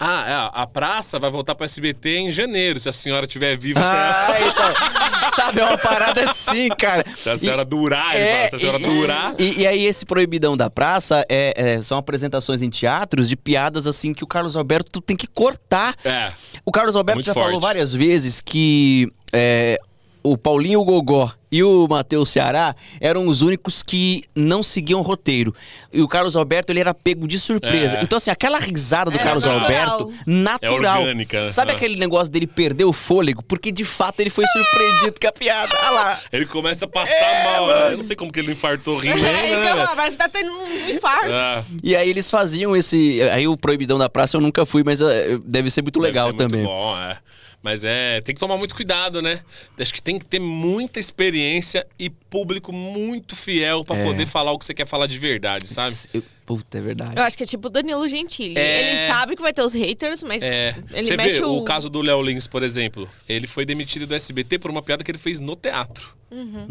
[0.06, 3.80] Ah, é, a praça vai voltar para SBT em janeiro, se a senhora estiver viva.
[3.82, 5.30] Ah, então.
[5.36, 7.06] Sabe, é uma parada assim, cara.
[7.16, 9.36] Se a E- senhora durar, ele fala, se a senhora e- durar.
[9.40, 13.88] E, e aí, esse Proibidão da Praça é, é- são apresentações em teatros de piadas
[13.88, 15.96] assim que o Carlos Alberto tem que cortar.
[16.04, 16.32] É.
[16.66, 17.46] O Carlos Alberto já forte.
[17.46, 19.80] falou várias vezes que é,
[20.24, 25.54] o Paulinho Gogó e o Matheus Ceará eram os únicos que não seguiam roteiro.
[25.92, 27.98] E o Carlos Alberto, ele era pego de surpresa.
[28.00, 28.04] É.
[28.04, 29.62] Então, assim, aquela risada do Era Carlos natural.
[30.00, 30.96] Alberto, natural.
[30.96, 31.52] É orgânica.
[31.52, 31.76] Sabe Ah.
[31.76, 33.44] aquele negócio dele perder o fôlego?
[33.44, 35.76] Porque, de fato, ele foi surpreendido com a piada.
[35.82, 36.20] Olha lá.
[36.32, 37.68] Ele começa a passar É, mal.
[37.68, 37.94] né?
[37.94, 39.64] Eu não sei como que ele infartou rindo É isso que eu né?
[39.74, 39.78] velho?
[39.82, 41.32] falar, parece que tá tendo um infarto.
[41.34, 41.64] É.
[41.84, 43.22] E aí eles faziam esse.
[43.32, 46.28] Aí o Proibidão da Praça eu nunca fui, mas eh, deve ser muito Deve legal
[46.28, 46.64] ser muito também.
[46.66, 47.18] bom, é.
[47.64, 49.40] Mas é, tem que tomar muito cuidado, né?
[49.80, 54.04] Acho que tem que ter muita experiência e público muito fiel pra É.
[54.04, 55.96] poder falar o que você quer falar de verdade, sabe?
[56.14, 57.14] Eu- Puta, é verdade.
[57.16, 58.58] Eu acho que é tipo Danilo Gentili.
[58.60, 58.82] É.
[58.92, 61.54] Ele sabe que vai ter os haters, mas É, ele você mexe vê o...
[61.60, 63.08] o caso do Léo Lins, por exemplo.
[63.30, 66.14] Ele foi demitido do SBT por uma piada que ele fez no teatro.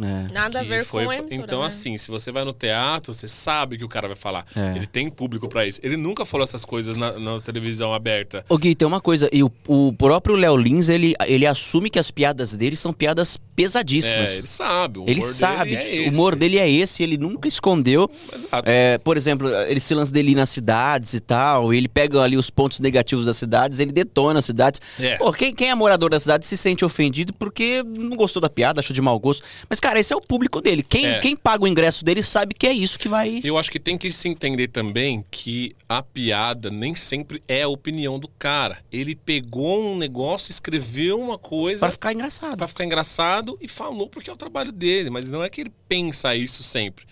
[0.03, 0.33] É.
[0.33, 1.67] Nada a ver foi- com a emissora, Então, né?
[1.67, 4.45] assim, se você vai no teatro, você sabe que o cara vai falar.
[4.57, 4.77] É.
[4.77, 5.81] Ele tem público pra isso.
[5.83, 8.45] Ele nunca falou essas coisas na, na televisão aberta.
[8.49, 11.99] Ô Gui, tem uma coisa, e o, o próprio Léo Lins, ele, ele assume que
[11.99, 14.31] as piadas dele são piadas pesadíssimas.
[14.31, 14.99] É, ele sabe.
[14.99, 18.11] O Ele humor sabe, dele é o humor dele é esse, ele nunca escondeu.
[18.35, 18.69] Exato.
[18.69, 22.51] É, por exemplo, esse lance dele ir nas cidades e tal, ele pega ali os
[22.51, 24.81] pontos negativos das cidades, ele detona as cidades.
[24.99, 25.17] É.
[25.17, 28.81] Pô, quem, quem é morador da cidade se sente ofendido porque não gostou da piada,
[28.81, 29.45] achou de mau gosto.
[29.68, 30.82] Mas, cara, esse é o público dele.
[30.82, 31.18] Quem, É.
[31.20, 33.40] quem paga o ingresso dele sabe que é isso que vai.
[33.44, 37.68] Eu acho que tem que se entender também que a piada nem sempre é a
[37.68, 38.78] opinião do cara.
[38.92, 42.57] Ele pegou um negócio, escreveu uma coisa Pra ficar engraçado.
[42.57, 45.11] pra ficar engraçado e falou porque é o trabalho dele.
[45.11, 47.05] Mas não é que ele pensa isso sempre.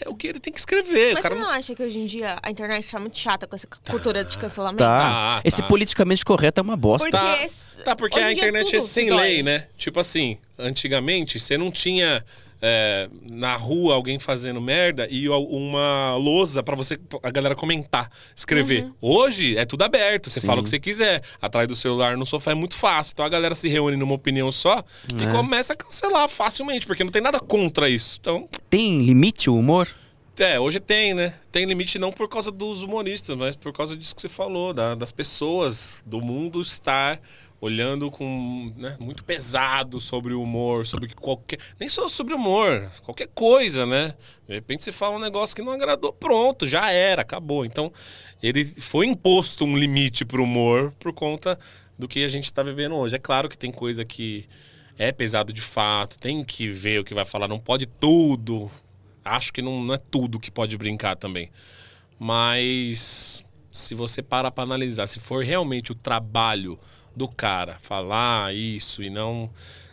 [0.00, 1.14] É o que ele tem que escrever.
[1.14, 3.46] Mas o cara você não acha que hoje em dia a internet tá muito chata
[3.46, 4.78] com essa cultura de cancelamento?
[4.84, 4.98] Tá.
[4.98, 5.68] Tá, Esse tá.
[5.68, 7.08] politicamente correto é uma bosta.
[7.10, 9.66] Porque Tá, esse- tá, porque hoje a internet é sem lei, né?
[9.78, 12.24] Tipo assim, antigamente você não tinha
[12.60, 18.84] é, na rua alguém fazendo merda e uma lousa pra você a galera comentar, escrever.
[18.84, 18.94] Uhum.
[19.00, 20.46] Hoje é tudo aberto, você Sim.
[20.46, 21.22] fala o que você quiser.
[21.40, 23.12] Atrás do celular no sofá é muito fácil.
[23.12, 25.24] Então a galera se reúne numa opinião só É.
[25.24, 28.16] e começa a cancelar facilmente, porque não tem nada contra isso.
[28.20, 29.88] Então, Tem limite o humor?
[30.38, 31.32] é, hoje tem, né?
[31.50, 34.94] Tem limite não por causa dos humoristas, mas por causa disso que você falou, da-
[34.94, 37.18] das pessoas, do mundo estar
[37.60, 41.58] olhando com né, muito pesado sobre o humor, sobre qualquer.
[41.78, 44.14] Nem só sobre humor, qualquer coisa, né?
[44.46, 47.64] De repente você fala um negócio que não agradou, pronto, já era, acabou.
[47.64, 47.92] Então,
[48.42, 51.58] ele foi imposto um limite pro humor por conta
[51.98, 53.16] do que a gente está vivendo hoje.
[53.16, 54.46] É claro que tem coisa que
[54.98, 58.70] é pesado de fato, tem que ver o que vai falar, não pode tudo
[59.26, 61.50] acho que não, não é tudo que pode brincar também.
[62.18, 63.44] Mas
[63.76, 66.78] se você parar para analisar, se for realmente o trabalho
[67.14, 69.50] do cara falar isso e não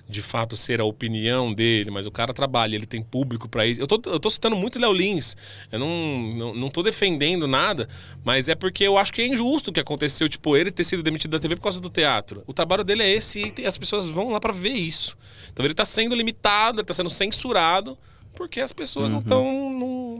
[0.07, 3.81] de fato ser a opinião dele, mas o cara trabalha, ele tem público para isso.
[3.81, 5.35] Eu tô, eu tô citando muito Léo Lins.
[5.71, 7.87] Eu não, não, não tô defendendo nada,
[8.23, 11.01] mas é porque eu acho que é injusto o que aconteceu, tipo, ele ter sido
[11.01, 12.43] demitido da TV por causa do teatro.
[12.45, 15.17] O trabalho dele é esse e as pessoas vão lá para ver isso.
[15.51, 17.97] Então ele tá sendo limitado, ele tá sendo censurado
[18.35, 19.69] porque as pessoas não estão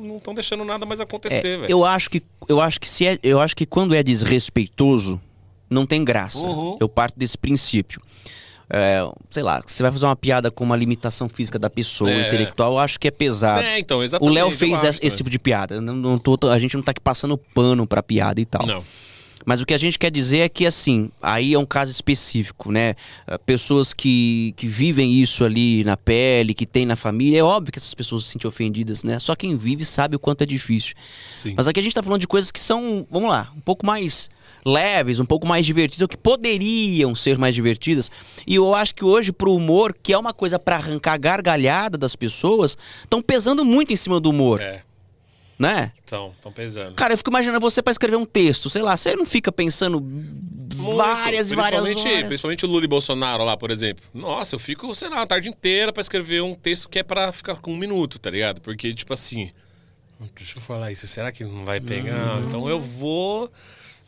[0.03, 1.65] não, não tão deixando nada mais acontecer, É, velho.
[1.71, 5.19] eu acho que eu acho que se é, eu acho que quando é desrespeitoso
[5.69, 6.47] não tem graça.
[6.47, 6.77] Uhum.
[6.79, 8.01] Eu parto desse princípio.
[8.69, 12.27] É, sei lá, você vai fazer uma piada com uma limitação física da pessoa, É.
[12.27, 13.61] intelectual, eu acho que é pesado.
[13.61, 14.33] É, então, o exatamente.
[14.35, 15.17] Léo eu fez acho esse, também.
[15.17, 15.81] tipo de piada.
[15.81, 18.65] Não, não tô- a gente não tá aqui passando pano pra piada e tal.
[18.65, 18.83] Não.
[19.45, 22.71] Mas o que a gente quer dizer é que, assim, aí é um caso específico,
[22.71, 22.95] né?
[23.27, 27.71] Ah, Pessoas que, que vivem isso ali na pele, que tem na família, é óbvio
[27.73, 29.19] que essas pessoas se sentem ofendidas, né?
[29.19, 30.95] Só quem vive sabe o quanto é difícil.
[31.35, 31.53] Sim.
[31.57, 34.29] Mas aqui a gente tá falando de coisas que são, vamos lá, um pouco mais
[34.65, 38.09] leves, um pouco mais divertidas, ou que poderiam ser mais divertidas.
[38.47, 42.15] E eu acho que hoje, pro humor, que é uma coisa pra arrancar gargalhada das
[42.15, 44.81] pessoas, estão pesando muito em cima do humor, É,
[45.63, 45.91] né?
[46.03, 46.93] então, estão pesando.
[46.95, 49.99] Cara, eu fico imaginando você pra escrever um texto, sei lá, você não fica pensando
[50.01, 50.95] Muito.
[50.95, 52.01] várias e várias horas.
[52.27, 54.03] Principalmente o Lula e Bolsonaro lá, por exemplo.
[54.13, 57.31] Nossa, eu fico, sei lá, a tarde inteira pra escrever um texto que é pra
[57.31, 58.61] ficar com um minuto, tá ligado?
[58.61, 59.49] Porque, tipo assim,
[60.35, 62.37] deixa eu falar isso, será que não vai pegar?
[62.37, 62.45] Hum.
[62.47, 63.51] Então eu vou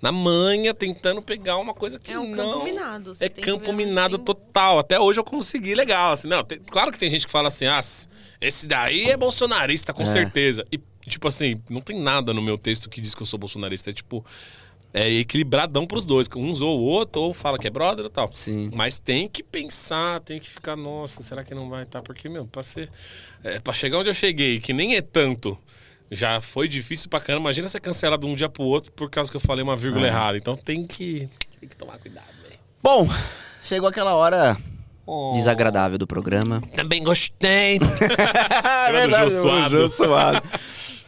[0.02, 2.54] na manha tentando pegar uma coisa que É um não...
[2.54, 3.16] campo minado.
[3.16, 4.78] você É campo minado tem- total.
[4.80, 6.12] Até hoje eu consegui legal.
[6.14, 7.80] Assim, não, tem- claro que tem gente que fala assim, ah,
[8.42, 10.06] esse daí é bolsonarista, com É.
[10.06, 10.64] certeza.
[10.72, 10.80] E,
[11.10, 13.90] tipo assim, não tem nada no meu texto que diz que eu sou bolsonarista.
[13.90, 14.26] É tipo,
[14.94, 16.28] é equilibradão pros dois.
[16.36, 18.32] Um zoa o outro, ou fala que é brother e tal.
[18.34, 18.70] Sim.
[18.74, 22.02] Mas tem que pensar, tem que ficar, nossa, será que não vai estar?
[22.02, 22.90] Porque, meu, pra ser.
[23.44, 25.58] É, pra chegar onde eu cheguei, que nem é tanto.
[26.12, 27.42] Já foi difícil pra caramba.
[27.50, 29.76] Imagina ser cancelado de um dia pro outro por causa que eu falei uma É.
[29.78, 30.38] vírgula errada.
[30.38, 31.28] Então tem que,
[31.60, 32.60] tem que tomar cuidado, velho.
[32.82, 33.08] Bom,
[33.64, 34.56] chegou aquela hora
[35.34, 36.62] desagradável do programa.
[36.76, 37.80] Também gostei.
[38.88, 39.78] É verdade, Jô Suado.
[39.78, 40.44] Jô Suado.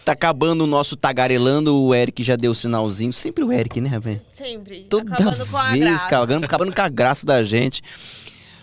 [0.08, 3.12] Tá acabando o nosso tagarelando, o Eric já deu o sinalzinho.
[3.12, 4.22] Sempre o Eric, né, velho?
[4.32, 4.86] Sempre.
[4.90, 6.06] Toda acabando com a vez, graça.
[6.06, 7.84] acabando, acabando com a graça da gente.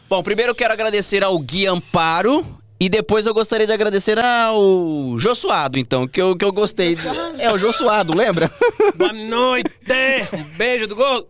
[0.09, 2.47] Bom, primeiro eu quero agradecer ao Gui Amparo
[2.81, 6.97] e depois eu gostaria de agradecer ao Jô Suado, então, que eu, que eu gostei.
[7.39, 8.51] É, o Jô Suado, lembra?
[8.97, 9.71] Boa noite!
[10.33, 11.29] Um beijo do gol!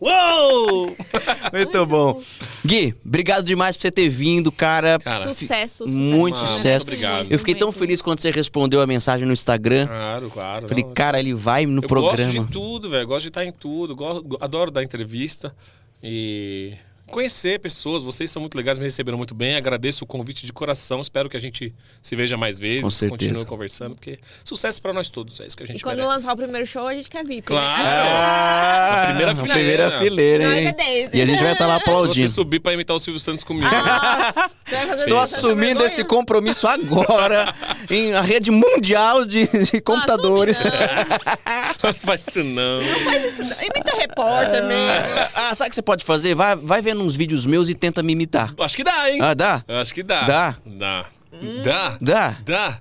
[0.00, 0.96] Uou!
[1.52, 2.22] Muito bom.
[2.64, 4.98] Gui, obrigado demais por você ter vindo, cara.
[4.98, 6.00] Cara, Sucesso, sucesso.
[6.00, 6.86] Muito Ah, sucesso.
[6.86, 7.30] muito obrigado.
[7.30, 9.86] Eu fiquei tão feliz quando você respondeu a mensagem no Instagram.
[9.86, 10.68] Claro, claro.
[10.68, 12.16] Falei, não, cara, ele vai no eu programa.
[12.32, 13.06] gosto de tudo, velho.
[13.06, 13.94] Gosto de estar em tudo.
[13.94, 15.54] Gosto, adoro dar entrevista.
[16.02, 16.74] E
[17.12, 18.02] conhecer pessoas.
[18.02, 19.54] Vocês são muito legais, me receberam muito bem.
[19.56, 21.00] Agradeço o convite de coração.
[21.00, 22.82] Espero que a gente se veja mais vezes.
[22.82, 23.18] Com certeza.
[23.30, 25.38] Continue conversando, porque sucesso pra nós todos.
[25.40, 26.14] É isso que a gente E quando merece.
[26.16, 27.42] lançar o primeiro show, a gente quer VIP.
[27.42, 27.82] Claro.
[27.84, 27.90] Né?
[27.94, 29.52] Ah, A primeira a fileira.
[29.54, 30.74] primeira fileira, hein?
[30.78, 31.16] é.
[31.16, 32.28] E a gente vai estar lá Se você aplaudindo.
[32.30, 33.66] subir pra imitar o Silvio Santos comigo.
[33.70, 34.50] Nossa,
[34.96, 37.52] Estou assumindo esse compromisso agora
[37.90, 40.56] em a rede mundial de, de computadores.
[40.58, 40.64] Não,
[41.84, 42.80] Não faz isso não.
[42.82, 43.00] não.
[43.04, 43.62] Faz isso não.
[43.62, 45.28] Imita repórter mesmo.
[45.34, 46.34] Ah, sabe o que você pode fazer?
[46.34, 48.54] Vai, vai vendo uns vídeos meus e tenta me imitar.
[48.58, 49.18] Acho que dá, hein?
[49.20, 49.64] Ah, dá?
[49.68, 50.22] Acho que dá.
[50.22, 50.56] Dá?
[50.64, 51.06] Dá.
[51.32, 51.62] Hum.
[51.62, 51.96] Dá.
[52.00, 52.36] Dá?
[52.44, 52.78] Dá.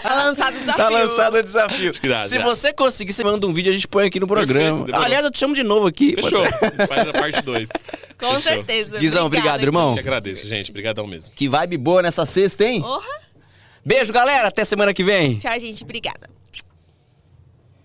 [0.00, 0.76] Tá lançado o desafio.
[0.76, 1.92] Tá lançado o desafio.
[2.08, 2.44] dá, Se dá.
[2.44, 4.84] você conseguir, você manda um vídeo e a gente põe aqui no programa.
[4.84, 5.04] Perfeito.
[5.04, 6.14] Aliás, eu te chamo de novo aqui.
[6.14, 6.44] Fechou.
[6.88, 7.68] Faz a parte 2.
[8.18, 8.98] Com certeza.
[8.98, 9.94] Guizão, obrigado, Obrigada, irmão.
[9.94, 10.70] Que agradeço, gente.
[10.70, 11.34] Obrigadão mesmo.
[11.34, 12.80] Que vibe boa nessa sexta, hein?
[12.80, 13.04] Porra.
[13.84, 14.48] Beijo, galera.
[14.48, 15.38] Até semana que vem.
[15.38, 15.82] Tchau, gente.
[15.82, 16.30] Obrigada.